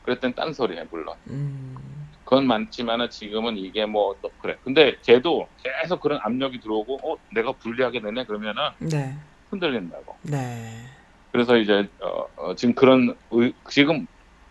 [0.02, 1.14] 그랬더니 딴 소리해 물론.
[1.28, 1.76] 음.
[2.24, 4.56] 그건 많지만은 지금은 이게 뭐 또 그래.
[4.64, 9.14] 근데 걔도 계속 그런 압력이 들어오고 어 내가 불리하게 되네 그러면은 네.
[9.50, 10.16] 흔들린다고.
[10.22, 10.84] 네.
[11.32, 14.06] 그래서 이제 어, 어, 지금 그런 의- 지금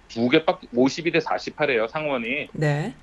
[0.08, 2.50] 두 개밖에 52대 48이에요 상원이.
[2.54, 2.94] 네.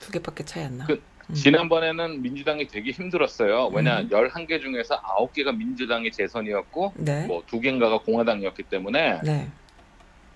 [0.00, 0.86] 두 개밖에 차이 안 나.
[0.86, 1.34] 그 음.
[1.34, 3.66] 지난번에는 민주당이 되게 힘들었어요.
[3.68, 4.08] 왜냐 음.
[4.10, 7.26] 11개 중에서 9개가 민주당의 재선이었고 네.
[7.26, 9.48] 뭐두 개인가가 공화당이었기 때문에 네.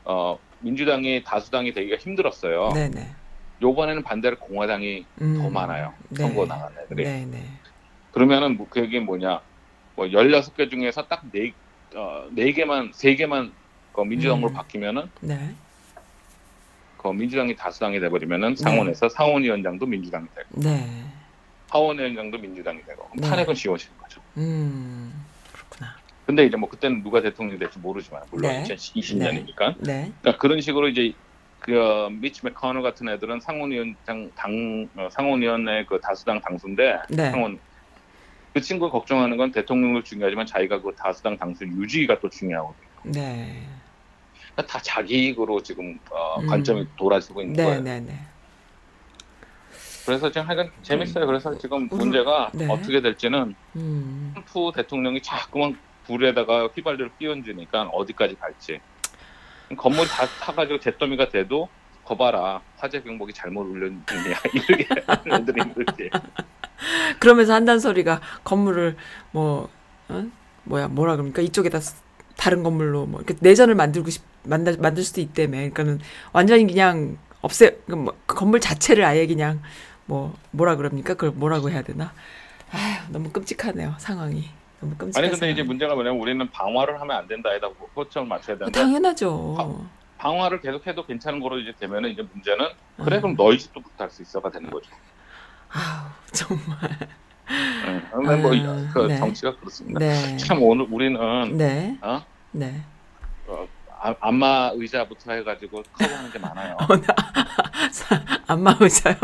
[0.04, 2.70] 어, 민주당이 다수당이 되기가 힘들었어요.
[2.74, 3.12] 네, 네.
[3.62, 5.38] 요번에는 반대로 공화당이 음.
[5.42, 5.92] 더 많아요.
[6.08, 6.22] 네.
[6.22, 7.04] 선거 나간 애들이.
[7.04, 7.44] 네, 네.
[8.10, 9.40] 그러면은 뭐 그게 뭐냐?
[9.96, 11.52] 뭐 16개 중에서 딱 네,
[11.94, 13.52] 어, 네 개만 세 개만
[13.92, 14.54] 그 민주당으로 음.
[14.54, 15.54] 바뀌면은 네.
[16.96, 21.04] 그 민주당이 다수당이 돼 버리면은 상원에서 상원위원장도 민주당이 되고 네.
[21.70, 23.28] 하원위원장도 민주당이 되고 네.
[23.28, 24.20] 탄핵은 쉬워지는 거죠.
[24.36, 25.24] 음.
[25.52, 25.96] 그렇구나.
[26.26, 28.62] 근데 이제 뭐 그때는 누가 대통령이 될지 모르지만 물론 네.
[28.64, 30.12] 2020년이니까 네.
[30.20, 31.14] 그러니까 그런 식으로 이제
[31.60, 37.30] 그 어, 미치 맥커너 같은 애들은 상원위원장 당 어, 상원위원회 그 다수당 당수인데 네.
[37.30, 37.58] 상원
[38.52, 42.88] 그 친구가 걱정하는 건 대통령도 중요하지만 자기가 그 다수당 당수 유지가 또 중요하거든요.
[43.04, 43.62] 네.
[44.52, 46.46] 그러니까 다 자기 이익으로 지금 어, 음.
[46.46, 47.80] 관점이 돌아지고 있는 네, 거예요.
[47.80, 48.18] 네, 네.
[50.04, 51.26] 그래서 지금 하여간 재밌어요.
[51.26, 51.88] 그래서 지금 음.
[51.90, 52.66] 문제가 네.
[52.68, 54.30] 어떻게 될지는 음.
[54.34, 58.80] 트럼프 대통령이 자꾸만 불에다가 휘발유를 끼얹으니까 어디까지 갈지.
[59.76, 61.68] 건물 다 타가지고 잿더미가 돼도
[62.04, 64.02] 거봐라 화재 경보기 잘못 울렸느냐
[64.52, 66.10] 이렇게 하는 애들이 힘들지.
[67.18, 68.96] 그러면서 한단 소리가 건물을
[69.32, 69.68] 뭐
[70.08, 70.24] 어?
[70.64, 72.02] 뭐야 뭐라 그럽니까 이쪽에다 쓰-
[72.36, 76.00] 다른 건물로 뭐 이렇게 내전을 만들고 싶 만들 만들 수도 있다며 그러니까는
[76.32, 79.60] 완전히 그냥 없애 그 뭐, 그 건물 자체를 아예 그냥
[80.06, 82.12] 뭐 뭐라 그럽니까 그걸 뭐라고 해야 되나
[82.72, 84.48] 아휴 너무 끔찍하네요 상황이
[84.80, 85.66] 너무 끔찍한 아니 근데 이제 상황.
[85.68, 89.86] 문제가 뭐냐면 우리는 방화를 하면 안 된다 에다 포점을 맞춰야 어, 되는데 당연하죠.
[90.18, 92.66] 방화를 계속해도 괜찮은 거로 이제 되면은 이제 문제는
[93.02, 93.20] 그래 음.
[93.22, 94.90] 그럼 너희 집도 부탁할 수 있어가 되는 거죠.
[95.72, 97.08] 아우 정말.
[97.50, 98.02] 응.
[98.12, 99.16] 근데 뭐 아, 그 네.
[99.16, 99.98] 정치가 그렇습니다.
[99.98, 100.36] 네.
[100.36, 101.98] 참 오늘 우리는 네.
[102.02, 102.22] 어?
[102.52, 102.80] 네.
[103.46, 103.66] 어,
[104.00, 106.76] 아- 안마 의자부터 해가지고 커버하는 게 많아요.
[108.46, 109.16] 안마 의자요.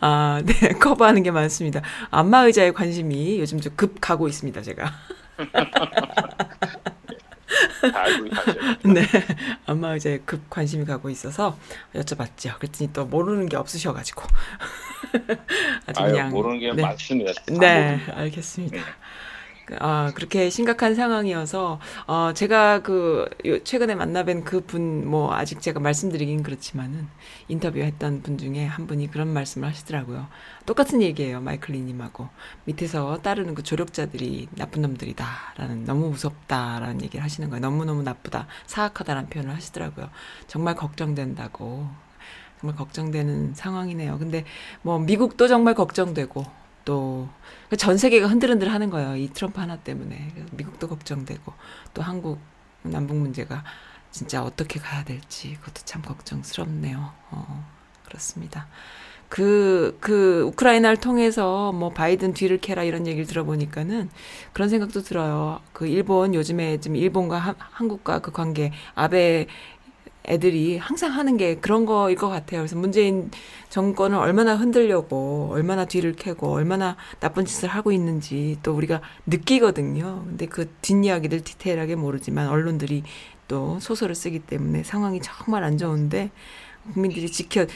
[0.00, 0.68] 아, 네.
[0.78, 1.80] 커버하는 게 많습니다.
[2.10, 4.90] 안마 의자에 관심이 요즘 좀 급 가고 있습니다, 제가.
[7.92, 8.56] 다 알고 가세요.
[8.84, 9.02] 네.
[9.66, 11.58] 안마 의자에 급 관심이 가고 있어서
[11.94, 12.58] 여쭤봤죠.
[12.58, 14.22] 그랬더니 또 모르는 게 없으셔가지고.
[15.86, 16.30] 아주 아유 그냥.
[16.30, 16.82] 모르는 게 네.
[16.82, 17.32] 많습니다.
[17.32, 18.12] 다 네, 모릅니다.
[18.18, 18.76] 알겠습니다.
[18.76, 18.82] 네.
[19.66, 25.60] 그, 아, 그렇게 심각한 상황이어서, 어, 제가 그, 요- 최근에 만나뵌 그 분, 뭐, 아직
[25.62, 27.08] 제가 말씀드리긴 그렇지만은,
[27.48, 30.26] 인터뷰했던 분 중에 한 분이 그런 말씀을 하시더라고요.
[30.66, 32.28] 똑같은 얘기예요, 마이클 리님하고.
[32.66, 35.26] 밑에서 따르는 그 조력자들이 나쁜 놈들이다.
[35.56, 37.60] 라는, 너무 무섭다 라는 얘기를 하시는 거예요.
[37.60, 38.46] 너무너무 나쁘다.
[38.66, 40.10] 사악하다라는 표현을 하시더라고요.
[40.46, 41.88] 정말 걱정된다고.
[42.60, 44.18] 정말 걱정되는 상황이네요.
[44.18, 44.44] 근데
[44.82, 46.44] 뭐 미국도 정말 걱정되고
[46.84, 47.28] 또
[47.76, 49.16] 전 세계가 흔들흔들 하는 거예요.
[49.16, 50.32] 이 트럼프 하나 때문에.
[50.52, 51.52] 미국도 걱정되고
[51.92, 52.38] 또 한국
[52.82, 53.64] 남북 문제가
[54.10, 57.12] 진짜 어떻게 가야 될지 그것도 참 걱정스럽네요.
[57.30, 57.66] 어,
[58.04, 58.68] 그렇습니다.
[59.28, 64.08] 그, 그, 우크라이나를 통해서 뭐 바이든 뒤를 캐라 이런 얘기를 들어보니까는
[64.52, 65.60] 그런 생각도 들어요.
[65.72, 69.46] 그 일본, 요즘에 지금 일본과 한, 한국과 그 관계, 아베
[70.26, 72.60] 애들이 항상 하는 게 그런 거일 것 같아요.
[72.60, 73.30] 그래서 문재인
[73.68, 80.24] 정권을 얼마나 흔들려고, 얼마나 뒤를 캐고, 얼마나 나쁜 짓을 하고 있는지 또 우리가 느끼거든요.
[80.26, 83.02] 근데 그 뒷이야기들 디테일하게 모르지만 언론들이
[83.48, 86.30] 또 소설을 쓰기 때문에 상황이 정말 안 좋은데
[86.92, 87.66] 국민들이 지켜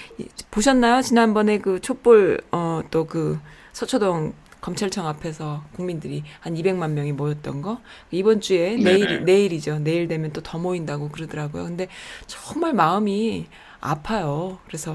[0.50, 1.02] 보셨나요?
[1.02, 3.38] 지난번에 그 촛불 어또 그
[3.72, 7.80] 서초동 검찰청 앞에서 국민들이 한 200만 명이 모였던 거
[8.10, 8.82] 이번 주에 네네.
[8.84, 9.78] 내일 내일이죠.
[9.80, 11.64] 내일 되면 또 더 모인다고 그러더라고요.
[11.64, 11.88] 근데
[12.26, 13.46] 정말 마음이
[13.80, 14.58] 아파요.
[14.66, 14.92] 그래서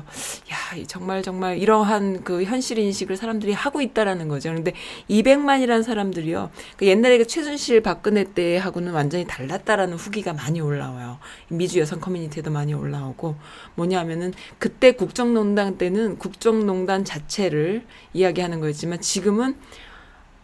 [0.51, 4.49] 야, 이 정말 정말 이러한 그 현실 인식을 사람들이 하고 있다라는 거죠.
[4.49, 4.73] 그런데
[5.09, 6.49] 200만이라는 사람들이요.
[6.77, 11.19] 그 옛날에 그 최순실 박근혜 때하고는 완전히 달랐다라는 후기가 많이 올라와요.
[11.47, 13.35] 미주 여성 커뮤니티에도 많이 올라오고
[13.75, 19.55] 뭐냐면은 그때 국정농단 때는 국정농단 자체를 이야기하는 거였지만 지금은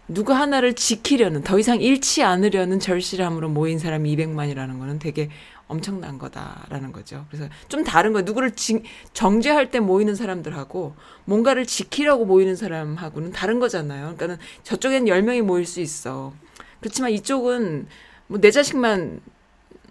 [0.07, 5.29] 누구 하나를 지키려는 더 이상 잃지 않으려는 절실함으로 모인 사람이 200만이라는 거는 되게
[5.69, 7.25] 엄청난 거다라는 거죠.
[7.29, 8.25] 그래서 좀 다른 거예요.
[8.25, 14.15] 누구를 지, 정죄할 때 모이는 사람들하고 뭔가를 지키려고 모이는 사람하고는 다른 거잖아요.
[14.15, 16.33] 그러니까는 저쪽엔 10명이 모일 수 있어.
[16.81, 17.87] 그렇지만 이쪽은
[18.27, 19.21] 뭐 내 자식만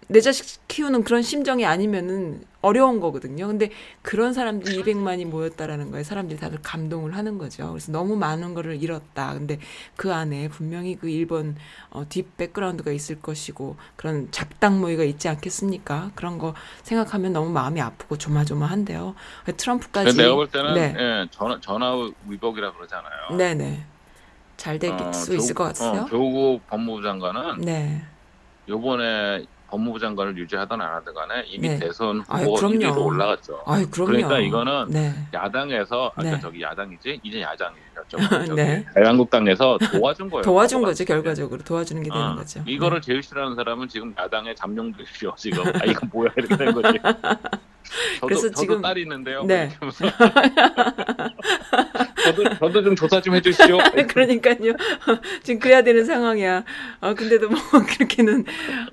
[0.09, 3.47] 내 자식 키우는 그런 심정이 아니면은 어려운 거거든요.
[3.47, 3.71] 근데
[4.03, 7.71] 그런 사람들이 200만이 모였다라는 거에 사람들이 다들 감동을 하는 거죠.
[7.71, 9.33] 그래서 너무 많은 거를 잃었다.
[9.35, 9.59] 근데
[9.97, 11.57] 그 안에 분명히 그 일본
[11.91, 16.11] 어, 딥 백그라운드가 있을 것이고 그런 작당 모의가 있지 않겠습니까?
[16.15, 19.15] 그런 거 생각하면 너무 마음이 아프고 조마조마한데요.
[19.57, 20.95] 트럼프까지 내가 볼 때는 네.
[20.99, 21.95] 예, 전화 전화
[22.27, 23.37] 위복이라 그러잖아요.
[23.37, 23.85] 네네
[24.57, 26.03] 잘될 어, 수 있을 조- 것 같으세요?
[26.03, 28.03] 어, 조국 법무부 장관은 네.
[28.69, 31.79] 요번에 법무부 장관을 유지하든 안 하든 간에 이미 네.
[31.79, 32.77] 대선 아유, 후보 그럼요.
[32.77, 33.63] 1위로 올라갔죠.
[33.67, 34.11] 아유 그럼요.
[34.13, 35.13] 그러니까 이거는 네.
[35.33, 36.41] 야당에서 아까 네.
[36.41, 37.85] 저기 야당이지 이제 야당이죠.
[38.57, 38.85] 네.
[38.95, 40.43] 자유한국당에서 도와준 거예요.
[40.43, 42.63] 도와준 거죠 결과적으로 도와주는 게 되는 어, 거죠.
[42.67, 45.35] 이거를 제일 싫어하는 사람은 지금 야당의 잠룡들이죠.
[45.37, 46.99] 지금 아 이거 뭐야 이렇게 된 거지.
[48.21, 49.45] 저도, 그래서 저도 지금- 딸이 있는데요.
[49.45, 49.71] 네.
[52.25, 53.77] 저도 저도 좀 조사 좀 해주시오.
[53.95, 54.07] 네.
[54.09, 54.75] 그러니까요.
[55.43, 56.65] 지금 그래야 되는 상황이야.
[57.01, 57.59] 어, 근데도 뭐,
[57.97, 58.45] 그렇게는,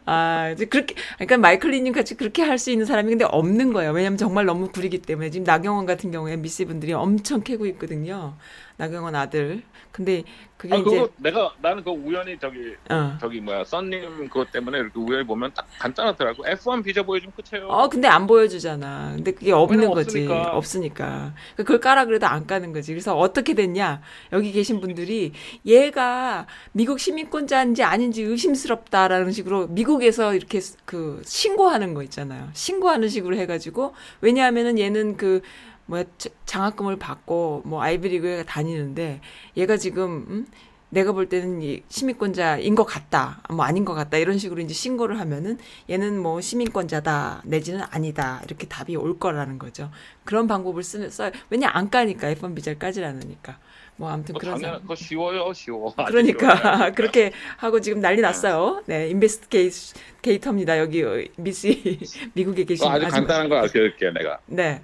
[0.05, 3.91] 아, 이제 그렇게, 그러니까 마이클 리님 같이 그렇게 할 수 있는 사람이 근데 없는 거예요.
[3.91, 5.30] 왜냐면 정말 너무 구리기 때문에.
[5.30, 8.36] 지금 나경원 같은 경우에 MBC 분들이 엄청 캐고 있거든요.
[8.78, 9.61] 나경원 아들.
[9.91, 10.23] 근데
[10.57, 13.17] 그게 아 이제, 내가 나는 그 우연히 저기 어.
[13.21, 16.43] 저기 뭐야 썬님 그것 때문에 이렇게 우연히 보면 딱 간단하더라고.
[16.43, 17.67] F1 비자 보여주면 끝이에요.
[17.69, 19.13] 어, 근데 안 보여주잖아.
[19.15, 20.28] 근데 그게 없는 거지.
[20.28, 20.51] 없으니까.
[20.57, 21.34] 없으니까.
[21.55, 22.91] 그걸 까라 그래도 안 까는 거지.
[22.91, 24.01] 그래서 어떻게 됐냐.
[24.32, 25.34] 여기 계신 분들이
[25.65, 32.49] 얘가 미국 시민권자인지 아닌지 의심스럽다라는 식으로 미국에서 이렇게 그 신고하는 거 있잖아요.
[32.53, 35.41] 신고하는 식으로 해가지고 왜냐하면은 얘는 그
[35.88, 39.21] 뭐야 자- 장학금을 받고 뭐 아이비리그에 다니는데
[39.57, 40.47] 얘가 지금 음?
[40.96, 45.20] 내가 볼 때는 이 시민권자인 것 같다, 뭐 아닌 것 같다 이런 식으로 이제 신고를
[45.20, 45.58] 하면은
[45.89, 49.91] 얘는 뭐 시민권자다 내지는 아니다 이렇게 답이 올 거라는 거죠.
[50.24, 53.60] 그런 방법을 쓰는 써 왜냐 안 까니까 F1 비자를 까질 않으니까
[53.98, 54.82] 뭐 아무튼 뭐 그런 당연.
[54.84, 55.93] 그거 쉬워요, 쉬워.
[55.96, 58.82] 그러니까 그렇게 하고 지금 난리 났어요.
[58.86, 60.80] 네, 인베스티게이터입니다.
[60.80, 62.00] 여기 어, 미시
[62.34, 63.20] 미국에 계신 아주 아줌마.
[63.20, 64.39] 간단한 거 알려줄게 내가.
[64.46, 64.82] 네,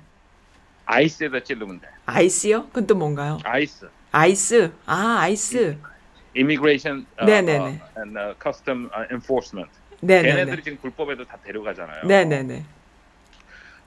[0.84, 1.88] 아이스에다 찌르면 돼.
[2.06, 2.66] 아이스요?
[2.68, 3.38] 그건 또 뭔가요?
[3.46, 3.88] 아이스.
[4.12, 4.74] 아이스.
[4.86, 5.78] 아, 아이스.
[6.36, 7.60] Immigration uh, 네네네.
[7.82, 9.70] uh, and uh, custom uh, enforcement.
[10.02, 10.30] 네네네.
[10.46, 12.06] 걔네들이 지금 불법에도 다 데려가잖아요.
[12.06, 12.64] 네네네.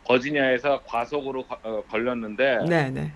[0.05, 3.12] 버지니아에서 과속으로 거- 어, 걸렸는데 네네.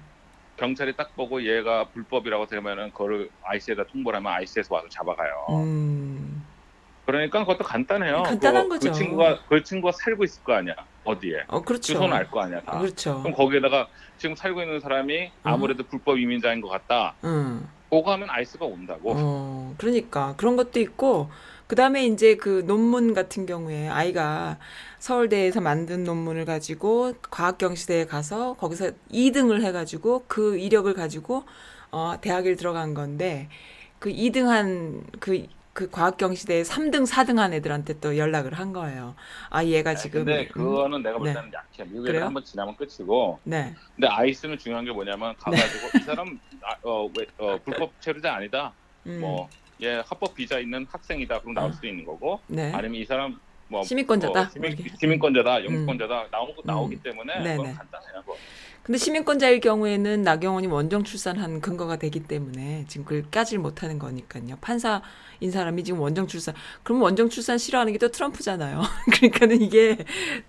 [0.56, 5.46] 경찰이 딱 보고 얘가 불법이라고 되면은 그거를 IC에다 통보를 하면 IC에서 와서 잡아가요.
[5.50, 6.44] 음.
[7.04, 8.22] 그러니까 그것도 간단해요.
[8.24, 8.90] 간단한 그, 거죠.
[8.90, 10.74] 그 친구가 그 친구가 살고 있을 거 아니야.
[11.04, 11.44] 어디에?
[11.48, 11.92] 어 그렇죠.
[11.94, 12.78] 주소는 알 거 아니야 다.
[12.78, 13.22] 그렇죠.
[13.22, 17.14] 그럼 거기에다가 지금 살고 있는 사람이 아무래도 불법 이민자인 것 같다.
[17.24, 17.66] 음.
[17.90, 19.12] 하면 아이스가 온다고.
[19.16, 21.28] 어, 그러니까 그런 것도 있고
[21.66, 24.58] 그다음에 이제 그 논문 같은 경우에 아이가
[24.98, 31.44] 서울대에서 만든 논문을 가지고 과학경시대에 가서 거기서 2등을 해 가지고 그 이력을 가지고
[31.90, 33.48] 어, 대학을 들어간 건데
[33.98, 35.46] 그 2등한 그,
[35.78, 39.14] 그 과학경 시대에 3등, 4등 한 애들한테 또 연락을 한 거예요.
[39.48, 40.24] 아, 얘가 지금.
[40.24, 41.34] 근데 음, 그거는 내가 볼 네.
[41.34, 41.84] 때는 약해.
[41.84, 42.24] 미국에 그래요?
[42.24, 43.38] 한번 지나면 끝이고.
[43.44, 43.76] 네.
[43.94, 48.72] 근데 아이스는 중요한 게 뭐냐면 가가지고 이 사람 아, 어, 왜, 어, 불법 체류자 아니다.
[49.06, 49.48] 음, 뭐
[49.80, 51.40] 얘 합법 비자 있는 학생이다.
[51.40, 51.72] 그럼 나올 어.
[51.72, 52.40] 수도 있는 거고.
[52.48, 52.72] 네.
[52.72, 53.38] 아니면 이 사람
[53.68, 54.32] 뭐 시민권자다?
[54.40, 54.76] 뭐 시민.
[54.98, 57.00] 시민권자다, 영주권자다 나오고 나오기 음.
[57.02, 57.56] 때문에 네네.
[57.56, 58.20] 그건 간단해요.
[58.22, 58.36] 그거.
[58.82, 64.56] 근데 시민권자일 경우에는 나경원이 원정 출산한 근거가 되기 때문에 지금 그걸 까질 못하는 거니까요.
[64.62, 65.02] 판사인
[65.52, 68.80] 사람이 지금 원정 출산, 그럼 원정 출산 싫어하는 게 또 트럼프잖아요.
[69.12, 69.98] 그러니까는 이게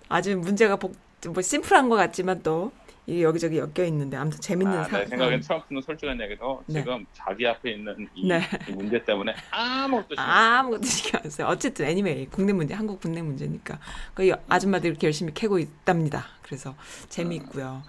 [0.08, 0.96] 아주 문제가 복,
[1.28, 2.72] 뭐 심플한 것 같지만 또
[3.10, 6.82] 이게 여기저기 엮여 있는데 아무튼 재밌는 아, 사, 내 생각엔 트럼프는 솔직한 얘기도 네.
[6.82, 8.42] 지금 자기 앞에 있는 이, 네.
[8.68, 11.48] 이 문제 때문에 아무것도 신경 아무것도 신경 안 써요.
[11.48, 13.80] 어쨌든 애니메이 국내 문제, 한국 국내 문제니까
[14.14, 16.28] 그 아줌마들 이렇게 열심히 캐고 있답니다.
[16.44, 16.76] 그래서
[17.10, 17.82] 재미있고요.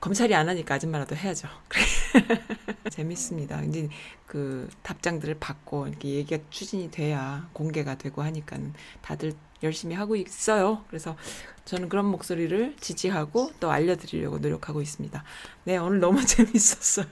[0.00, 1.48] 검찰이 안 하니까 아줌마라도 해야죠.
[2.90, 3.62] 재밌습니다.
[3.62, 3.88] 이제
[4.26, 8.58] 그 답장들을 받고 이렇게 얘기가 추진이 돼야 공개가 되고 하니까
[9.00, 9.32] 다들
[9.62, 10.84] 열심히 하고 있어요.
[10.88, 11.16] 그래서
[11.64, 15.24] 저는 그런 목소리를 지지하고 또 알려드리려고 노력하고 있습니다.
[15.64, 17.06] 네, 오늘 너무 재밌었어요.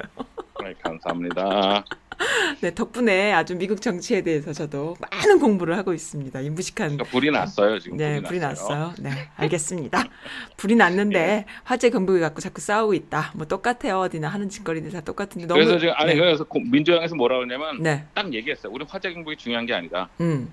[0.62, 1.84] 네, 감사합니다.
[2.60, 6.38] 네, 덕분에 아주 미국 정치에 대해서 저도 많은 공부를 하고 있습니다.
[6.40, 7.96] 이 무식한 그러니까 불이 났어요 지금.
[7.96, 8.92] 네, 불이, 불이 났어요.
[9.00, 10.04] 네, 알겠습니다.
[10.58, 13.32] 불이 났는데 화재 경보기 갖고 자꾸 싸우고 있다.
[13.34, 13.98] 뭐 똑같아요.
[14.00, 16.18] 어디나 하는 짓거리들 다 똑같은데 너무 그래서 지금 아니 네.
[16.18, 18.04] 그래서 고- 민주당에서 뭐라 그러냐면 네.
[18.14, 18.70] 딱 얘기했어요.
[18.72, 20.10] 우리 화재 경보기 중요한 게 아니다.
[20.20, 20.52] 음.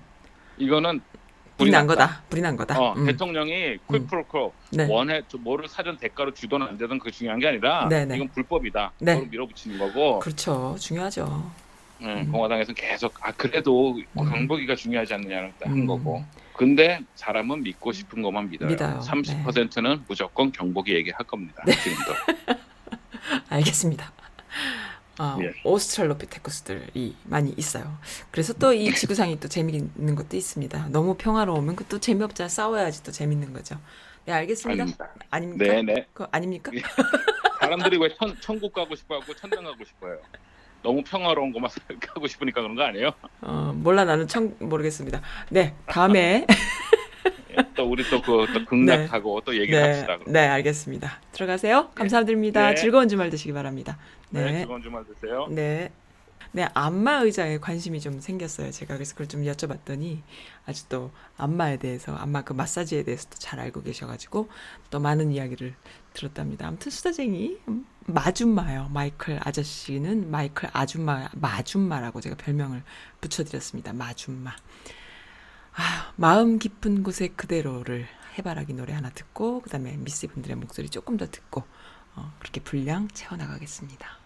[0.56, 1.00] 이거는
[1.60, 1.86] 불이 난.
[1.86, 2.22] 거다.
[2.30, 2.80] 불이 난 거다.
[2.80, 3.06] 어, 음.
[3.06, 4.86] 대통령이 퀵프로코 네.
[4.90, 8.16] 원해 저 뭐를 사전 대가로 주든 안 되든 그게 중요한 게 아니라 네네.
[8.16, 8.92] 이건 불법이다.
[8.98, 9.14] 네.
[9.14, 10.76] 그걸 밀어붙이는 거고 그렇죠.
[10.78, 11.52] 중요하죠.
[12.02, 12.32] 음, 음.
[12.32, 14.04] 공화당에서는 계속 아 그래도 음.
[14.14, 15.86] 경보기가 중요하지 않느냐는 한 음.
[15.86, 16.24] 거고.
[16.56, 18.68] 근데 사람은 믿고 싶은 것만 믿어요.
[18.68, 19.00] 믿어요.
[19.00, 21.62] 30%는 무조건 경보기 얘기할 겁니다.
[21.66, 21.72] 네.
[21.72, 22.12] 지금도.
[23.48, 24.12] 알겠습니다.
[25.22, 25.52] 아, 예.
[25.64, 27.98] 오스트랄로피테쿠스들이 많이 있어요.
[28.30, 30.88] 그래서 또 이 지구상이 또 재미있는 것도 있습니다.
[30.90, 32.48] 너무 평화로우면 그또 재미없잖아.
[32.48, 33.78] 싸워야지 또 재밌는 거죠.
[34.24, 34.82] 네, 알겠습니다.
[34.82, 35.10] 아닙니다.
[35.30, 35.64] 아닙니까?
[35.64, 36.06] 네네.
[36.14, 36.72] 그 아닙니까?
[37.60, 40.18] 사람들이 왜 천, 천국 가고 싶어하고 천당 가고 싶어요?
[40.82, 43.10] 너무 평화로운 것만 가고 싶으니까 그런 거 아니에요?
[43.42, 45.20] 어, 몰라 나는 청 모르겠습니다.
[45.50, 46.46] 네, 다음에
[47.50, 50.18] 예, 또 우리 또그또 극락하고 또 얘기를 네, 합시다.
[50.18, 50.32] 그럼.
[50.32, 51.20] 네, 알겠습니다.
[51.32, 51.90] 들어가세요.
[51.94, 52.70] 감사드립니다.
[52.70, 52.74] 네.
[52.74, 53.98] 즐거운 주말 되시기 바랍니다.
[54.28, 54.44] 네.
[54.44, 54.58] 네.
[54.58, 55.46] 즐거운 주말 되세요.
[55.50, 55.90] 네.
[56.52, 58.72] 네, 안마 의자에 관심이 좀 생겼어요.
[58.72, 60.18] 제가 그래서 그걸 좀 여쭤봤더니
[60.66, 64.48] 아주 또 안마에 대해서, 안마 그 마사지에 대해서도 잘 알고 계셔가지고
[64.90, 65.74] 또 많은 이야기를
[66.12, 66.66] 들었답니다.
[66.66, 68.90] 아무튼 수다쟁이 음, 마줌마요.
[68.92, 72.82] 마이클 아저씨는 마이클 아줌마, 마줌마라고 제가 별명을
[73.20, 73.92] 붙여드렸습니다.
[73.92, 74.50] 마줌마.
[75.80, 78.06] 아, 마음 깊은 곳에 그대로를
[78.36, 81.64] 해바라기 노래 하나 듣고 그다음에 미스 분들의 목소리 조금 더 듣고
[82.16, 84.19] 어, 그렇게 분량 채워나가겠습니다.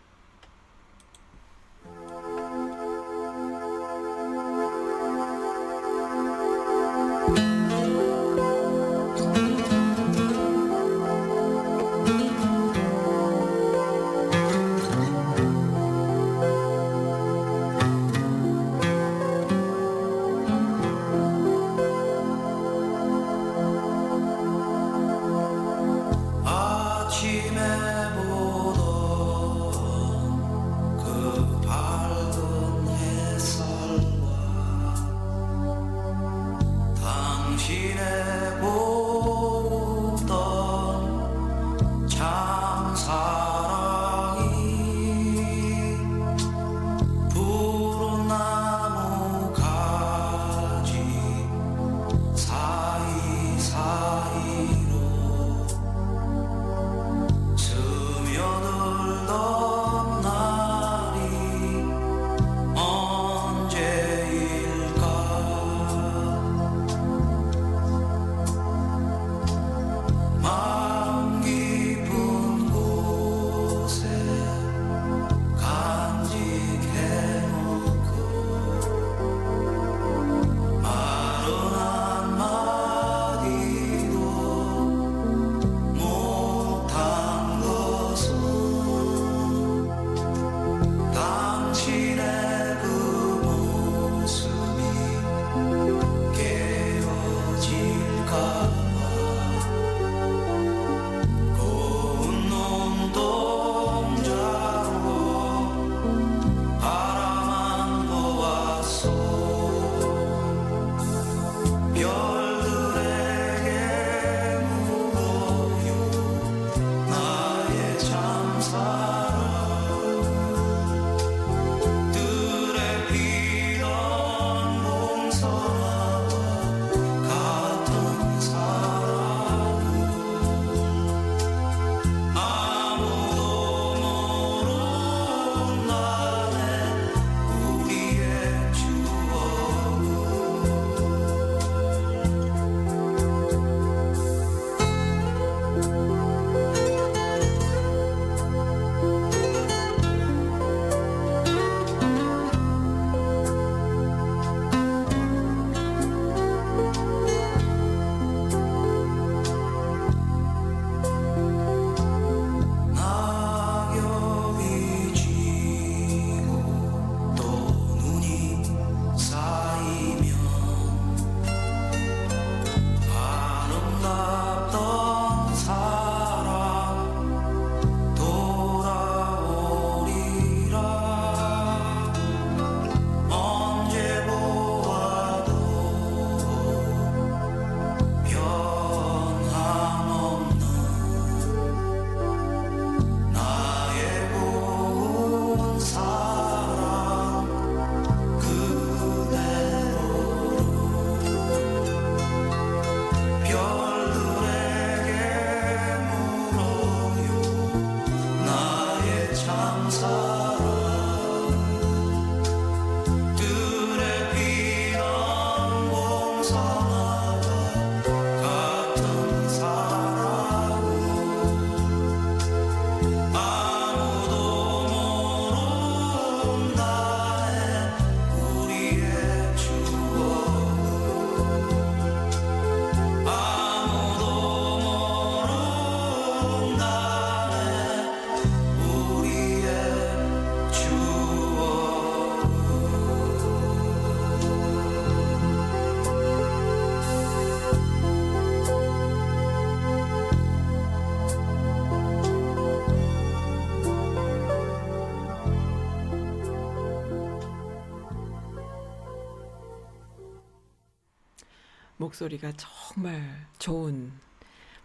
[262.04, 264.12] 목소리가 정말 좋은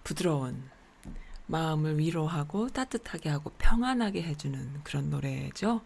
[0.03, 0.69] 부드러운
[1.47, 5.81] 마음을 위로하고 따뜻하게 하고 평안하게 해주는 그런 노래죠.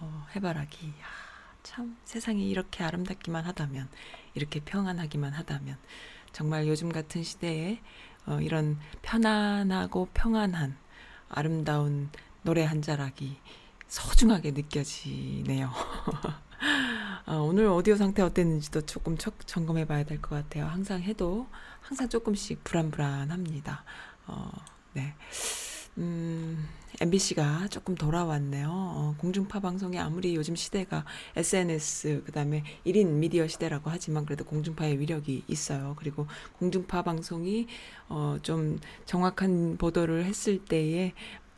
[0.00, 0.88] 어, 해바라기.
[0.88, 1.06] 야,
[1.62, 3.88] 참 세상이 이렇게 아름답기만 하다면
[4.34, 5.76] 이렇게 평안하기만 하다면
[6.32, 7.80] 정말 요즘 같은 시대에
[8.26, 10.76] 어, 이런 편안하고 평안한
[11.28, 12.10] 아름다운
[12.42, 13.38] 노래 한 자락이
[13.88, 15.72] 소중하게 느껴지네요.
[17.26, 20.66] 어, 오늘 오디오 상태 어땠는지도 조금 척 점검해 봐야 될 것 같아요.
[20.66, 21.46] 항상 해도
[21.80, 23.84] 항상 조금씩 불안불안합니다.
[24.26, 24.50] 어,
[24.94, 25.14] 네.
[25.98, 26.68] 음,
[27.00, 28.68] MBC가 조금 돌아왔네요.
[28.70, 31.04] 어, 공중파 방송이 아무리 요즘 시대가
[31.36, 35.94] SNS, 그 다음에 1인 미디어 시대라고 하지만 그래도 공중파의 위력이 있어요.
[35.98, 36.26] 그리고
[36.58, 37.66] 공중파 방송이
[38.08, 41.12] 어, 좀 정확한 보도를 했을 때에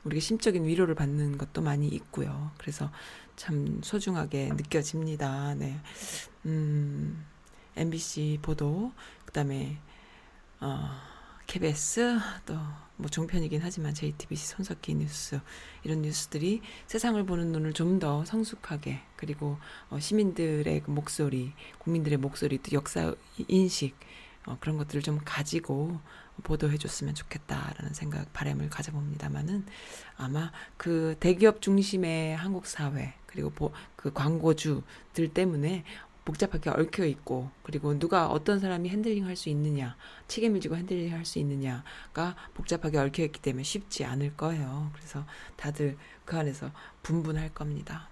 [0.05, 2.51] 우리가 심적인 위로를 받는 것도 많이 있고요.
[2.59, 2.90] 그래서
[3.41, 5.55] 참 소중하게 느껴집니다.
[5.55, 5.80] 네.
[6.45, 7.24] 음,
[7.74, 8.93] MBC 보도,
[9.24, 9.78] 그 다음에,
[10.61, 10.91] 어,
[11.47, 12.55] KBS, 또,
[12.97, 15.41] 뭐 종편이긴 하지만 JTBC 손석희 뉴스,
[15.84, 19.57] 이런 뉴스들이 세상을 보는 눈을 좀 더 성숙하게, 그리고
[19.88, 23.14] 어, 시민들의 그 목소리, 국민들의 목소리, 또 역사
[23.49, 23.97] 인식,
[24.45, 25.99] 어, 그런 것들을 좀 가지고
[26.41, 29.66] 보도해 줬으면 좋겠다라는 생각, 바람을 가져봅니다만은
[30.16, 35.84] 아마 그 대기업 중심의 한국 사회, 그리고 보, 그 광고주들 때문에
[36.24, 39.97] 복잡하게 얽혀 있고 그리고 누가 어떤 사람이 handling 할 수 있느냐
[40.28, 44.91] 책임을 지고 handling 할 수 있느냐가 복잡하게 얽혀 있기 때문에 쉽지 않을 거예요.
[44.95, 45.24] 그래서
[45.57, 46.70] 다들 그 안에서
[47.03, 48.10] 분분할 겁니다.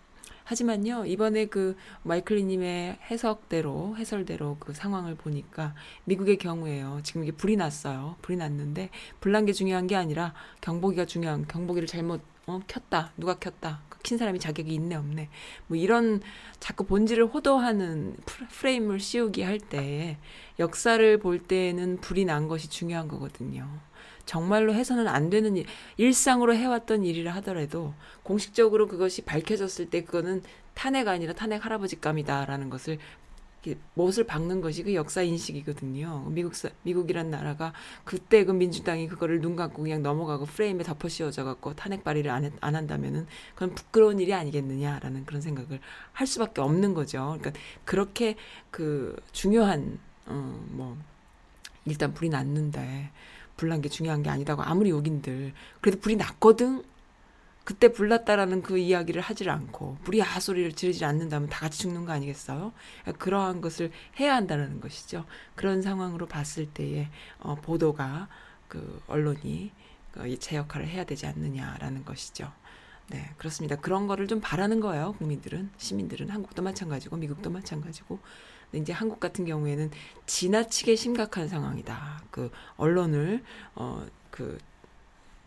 [0.49, 5.75] 하지만요, 이번에 그 마이클리님의 해석대로, 해설대로 그 상황을 보니까
[6.05, 7.01] 미국의 경우에요.
[7.03, 8.17] 지금 이게 불이 났어요.
[8.23, 8.89] 불이 났는데,
[9.21, 10.33] 불난 게 중요한 게 아니라
[10.63, 13.13] 경보기가 중요한, 경보기를 잘못, 어, 켰다.
[13.19, 13.83] 누가 켰다.
[13.91, 15.29] 그킨 사람이 자격이 있네, 없네.
[15.67, 16.23] 뭐 이런
[16.61, 20.17] 자꾸 본질을 호도하는 프레임을 씌우기 할 때,
[20.59, 23.69] 역사를 볼 때는 불이 난 것이 중요한 거거든요.
[24.29, 25.65] 정말로 해서는 안 되는 일,
[25.97, 30.43] 일상으로 해왔던 일이라 하더라도 공식적으로 그것이 밝혀졌을 때 그거는
[30.75, 32.99] 탄핵 아니라 탄핵 할아버지감이다라는 것을
[33.95, 36.27] 못을 박는 것이 그 역사 인식이거든요.
[36.29, 36.53] 미국
[36.83, 37.73] 미국이란 나라가
[38.05, 42.53] 그때 그 민주당이 그거를 눈 감고 그냥 넘어가고 프레임에 덮어 씌워져 갖고 탄핵 발의를 안,
[42.61, 45.81] 안 한다면은 그건 부끄러운 일이 아니겠느냐라는 그런 생각을
[46.13, 47.39] 할 수밖에 없는 거죠.
[47.39, 48.37] 그러니까 그렇게
[48.71, 50.99] 그 중요한 어뭐
[51.87, 53.11] 일단 불이 났는데
[53.59, 55.53] 불난 게 중요한 게 아니다고 아무리 욕인들
[55.83, 56.83] 그래도 불이 났거든
[57.65, 62.13] 그때 불났다라는 그 이야기를 하질 않고 불이 아 소리를 지르지 않는다면 다 같이 죽는 거
[62.13, 62.73] 아니겠어요?
[63.19, 65.27] 그러한 것을 해야 한다는 것이죠.
[65.55, 68.29] 그런 상황으로 봤을 때에 어, 보도가
[68.69, 69.71] 그 언론이
[70.13, 72.51] 그제 역할을 해야 되지 않느냐라는 것이죠.
[73.11, 73.77] 네, 그렇습니다.
[73.77, 75.15] 그런 거를 좀 바라는 거예요.
[75.19, 78.19] 국민들은, 시민들은 한국도 마찬가지고 미국도 마찬가지고.
[78.73, 79.91] 이제 한국 같은 경우에는
[80.27, 82.23] 지나치게 심각한 상황이다.
[82.31, 83.43] 그 언론을
[83.75, 84.59] 어그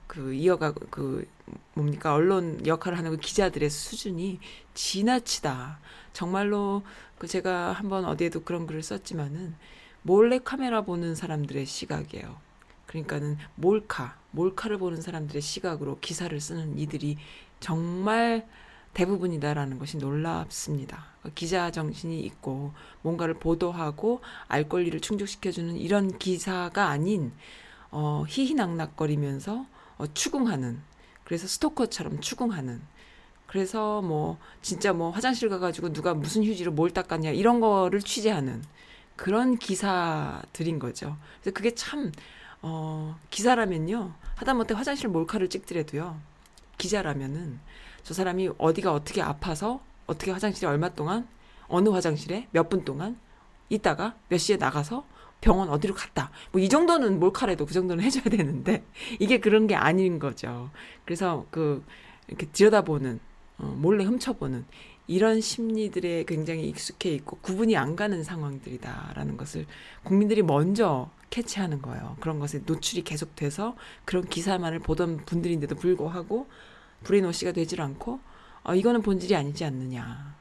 [0.08, 1.26] 그 이어가고 그
[1.74, 4.40] 뭡니까 언론 역할을 하는 그 기자들의 수준이
[4.74, 5.80] 지나치다.
[6.14, 6.84] 정말로
[7.18, 9.56] 그 제가 한번 어디에도 그런 글을 썼지만은
[10.02, 12.38] 몰래 카메라 보는 사람들의 시각이에요.
[12.88, 17.18] 그러니까는 몰카, 몰카를 보는 사람들의 시각으로 기사를 쓰는 이들이
[17.62, 18.48] 정말
[18.94, 21.06] 대부분이다라는 것이 놀랍습니다.
[21.36, 27.32] 기자 정신이 있고 뭔가를 보도하고 알 권리를 충족시켜주는 이런 기사가 아닌
[27.92, 29.66] 어, 희희낙낙거리면서
[29.98, 30.82] 어, 추궁하는
[31.24, 32.82] 그래서 스토커처럼 추궁하는
[33.48, 38.64] 그래서 뭐 진짜 뭐 화장실 가가지고 누가 무슨 휴지로 뭘 닦았냐 이런 거를 취재하는
[39.16, 41.18] 그런 기사들인 거죠.
[41.42, 42.12] 그래서 그게 참
[42.62, 46.20] 어, 기사라면요 하다못해 화장실 몰카를 찍더라도요
[46.78, 47.60] 기자라면은
[48.04, 51.28] 저 사람이 어디가 어떻게 아파서 어떻게 화장실에 얼마 동안
[51.68, 53.18] 어느 화장실에 몇 분 동안
[53.70, 55.06] 있다가 몇 시에 나가서
[55.40, 56.30] 병원 어디로 갔다.
[56.52, 58.84] 뭐 이 정도는 몰카라도 그 정도는 해줘야 되는데
[59.20, 60.70] 이게 그런 게 아닌 거죠.
[61.06, 61.84] 그래서 그
[62.28, 63.20] 이렇게 들여다보는
[63.60, 64.66] 어, 몰래 훔쳐보는
[65.08, 69.66] 이런 심리들에 굉장히 익숙해 있고 구분이 안 가는 상황들이다라는 것을
[70.04, 72.18] 국민들이 먼저 캐치하는 거예요.
[72.20, 73.76] 그런 것에 노출이 계속돼서
[74.06, 76.48] 그런 기사만을 보던 분들인데도 불구하고
[77.04, 78.20] 브레인워시가 되질 않고
[78.64, 80.36] 어, 이거는 본질이 아니지 않느냐.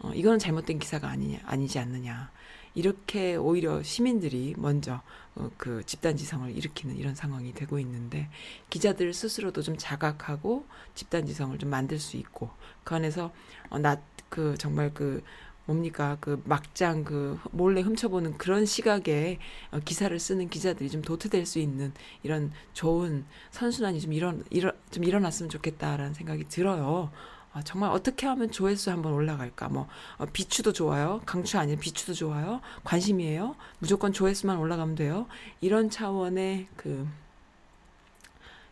[0.00, 2.30] 어, 이거는 잘못된 기사가 아니냐, 아니지 않느냐.
[2.74, 5.00] 이렇게 오히려 시민들이 먼저
[5.34, 8.28] 어, 그 집단 지성을 일으키는 이런 상황이 되고 있는데
[8.68, 12.50] 기자들 스스로도 좀 자각하고 집단 지성을 좀 만들 수 있고
[12.84, 13.32] 그 안에서
[13.70, 15.24] 어, 나그 정말 그
[15.66, 19.38] 뭡니까 그 막장 그 몰래 훔쳐보는 그런 시각에
[19.72, 21.92] 어, 기사를 쓰는 기자들이 좀 도태될 수 있는
[22.22, 27.10] 이런 좋은 선순환이 좀 일어 일어 좀 일어났으면 좋겠다라는 생각이 들어요.
[27.52, 29.68] 아, 정말 어떻게 하면 조회수 한번 올라갈까?
[29.68, 29.88] 뭐
[30.18, 31.22] 어, 비추도 좋아요.
[31.26, 31.78] 강추 아니에요.
[31.78, 32.60] 비추도 좋아요.
[32.84, 33.56] 관심이에요.
[33.78, 35.26] 무조건 조회수만 올라가면 돼요.
[35.60, 37.08] 이런 차원의 그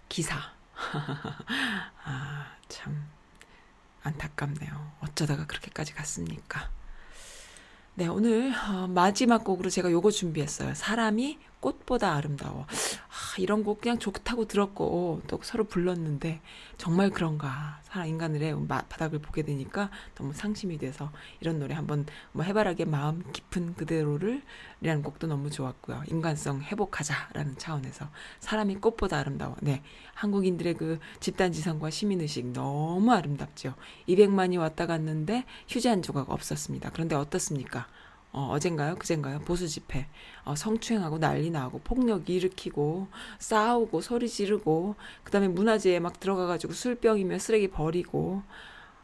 [0.09, 0.37] 기사.
[2.05, 3.09] 아, 참
[4.03, 4.93] 안타깝네요.
[5.01, 6.69] 어쩌다가 그렇게까지 갔습니까?
[7.97, 10.75] 네, 오늘 어, 마지막 곡으로 제가 요거 준비했어요.
[10.75, 11.39] 사람이
[11.69, 12.67] 꽃보다 아름다워.
[12.69, 16.43] 아, 이런 곡 그냥 좋다고 들었고 또 서로 불렀는데
[16.77, 17.81] 정말 그런가?
[17.85, 21.11] 사람 인간의 마- 바닥을 보게 되니까 너무 상심이 돼서
[21.41, 24.43] 이런 노래 한번 뭐 해바라기의 마음 깊은 그대로를
[24.83, 26.03] 이라는 곡도 너무 좋았고요.
[26.09, 28.09] 인간성 회복하자라는 차원에서
[28.41, 29.57] 사람이 꽃보다 아름다워.
[29.63, 29.83] 네.
[30.15, 33.75] 한국인들의 그 집단 지성과 시민 의식 너무 아름답죠.
[34.09, 36.91] 200만이 왔다 갔는데 휴지 한 조각 없었습니다.
[36.93, 37.87] 그런데 어떻습니까?
[38.35, 38.97] 어, 어젠가요?
[38.97, 39.39] 그젠가요?
[39.41, 40.09] 보수 집회.
[40.45, 43.07] 어, 성추행하고 난리 나고 폭력 일으키고
[43.39, 48.43] 싸우고 소리 지르고 그다음에 문화재에 막 들어가 가지고 술병이며 쓰레기 버리고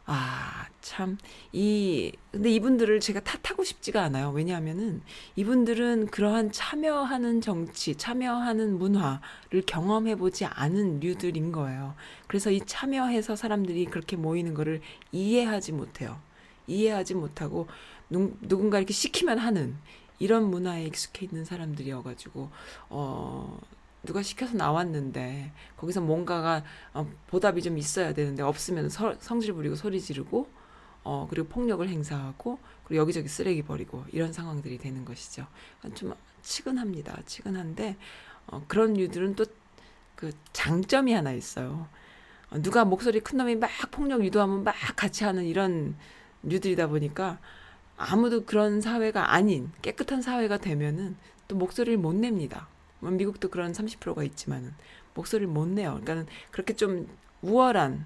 [0.05, 1.17] 아, 참,
[1.53, 4.31] 이, 근데 이분들을 제가 탓하고 싶지가 않아요.
[4.31, 5.01] 왜냐하면은
[5.37, 11.95] 이분들은 그러한 참여하는 정치, 참여하는 문화를 경험해보지 않은 류들인 거예요.
[12.27, 14.81] 그래서 이 참여해서 사람들이 그렇게 모이는 거를
[15.13, 16.19] 이해하지 못해요.
[16.67, 17.67] 이해하지 못하고
[18.11, 19.75] 누, 누군가 이렇게 시키면 하는
[20.19, 22.49] 이런 문화에 익숙해 있는 사람들이어가지고,
[22.89, 23.59] 어,
[24.03, 30.01] 누가 시켜서 나왔는데 거기서 뭔가가 어, 보답이 좀 있어야 되는데 없으면 서, 성질 부리고 소리
[30.01, 30.47] 지르고
[31.03, 35.45] 어 그리고 폭력을 행사하고 그리고 여기저기 쓰레기 버리고 이런 상황들이 되는 것이죠.
[35.93, 37.21] 좀 치근합니다.
[37.27, 37.95] 치근한데
[38.47, 39.45] 어, 그런 류들은 또
[40.21, 41.87] 그 장점이 하나 있어요.
[42.51, 45.95] 어, 누가 목소리 큰 놈이 막 폭력 유도하면 막 같이 하는 이런
[46.43, 47.39] 류들이다 보니까
[48.09, 51.15] 아무도 그런 사회가 아닌 깨끗한 사회가 되면은
[51.47, 52.67] 또 목소리를 못 냅니다.
[52.99, 54.73] 뭐 미국도 그런 30%가 있지만은
[55.13, 55.91] 목소리를 못 내요.
[55.91, 57.07] 그러니까는 그렇게 좀
[57.41, 58.05] 우월한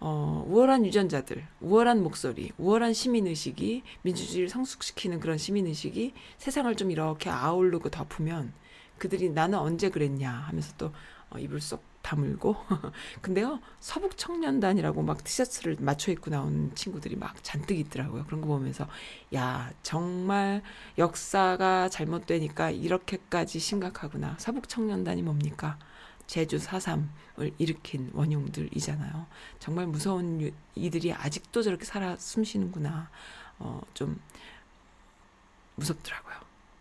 [0.00, 7.90] 어, 우월한 유전자들, 우월한 목소리, 우월한 시민의식이 민주주의를 성숙시키는 그런 시민의식이 세상을 좀 이렇게 아우르고
[7.90, 8.52] 덮으면
[8.98, 10.92] 그들이 나는 언제 그랬냐 하면서 또
[11.30, 12.56] 어, 입을 쏙 다물고.
[13.20, 18.24] 근데요 서북 청년단이라고 막 티셔츠를 맞춰 입고 나온 친구들이 막 잔뜩 있더라고요.
[18.24, 18.88] 그런 거 보면서
[19.34, 20.62] 야 정말
[20.96, 24.36] 역사가 잘못되니까 이렇게까지 심각하구나.
[24.38, 25.78] 서북 청년단이 뭡니까?
[26.26, 29.26] 제주 4.3을 일으킨 원흉들이잖아요.
[29.58, 33.10] 정말 무서운 유- 이들이 아직도 저렇게 살아 숨쉬는구나.
[33.58, 34.18] 어, 좀
[35.76, 36.36] 무섭더라고요.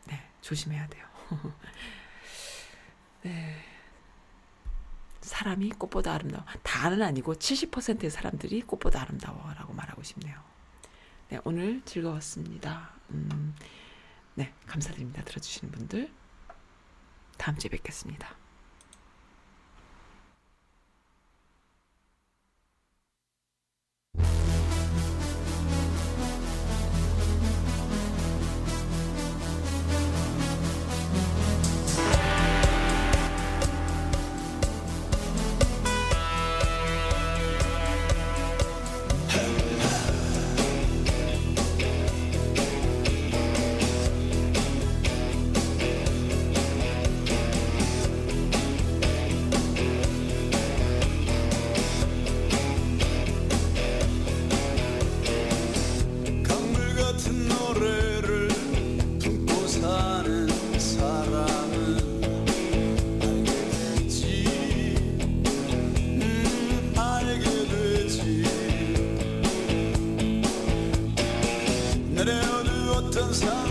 [0.08, 1.06] 네 조심해야 돼요.
[3.24, 3.77] 네.
[5.28, 6.44] 사람이 꽃보다 아름다워.
[6.64, 10.38] 다는 아니고 70%의 사람들이 꽃보다 아름다워라고 말하고 싶네요.
[11.30, 12.92] 네, 오늘 즐거웠습니다.
[13.12, 13.56] 음,
[14.36, 15.24] 네, 감사드립니다.
[15.24, 16.12] 들어주시는 분들.
[17.38, 18.47] 다음 주에 뵙겠습니다.
[73.32, 73.67] 내려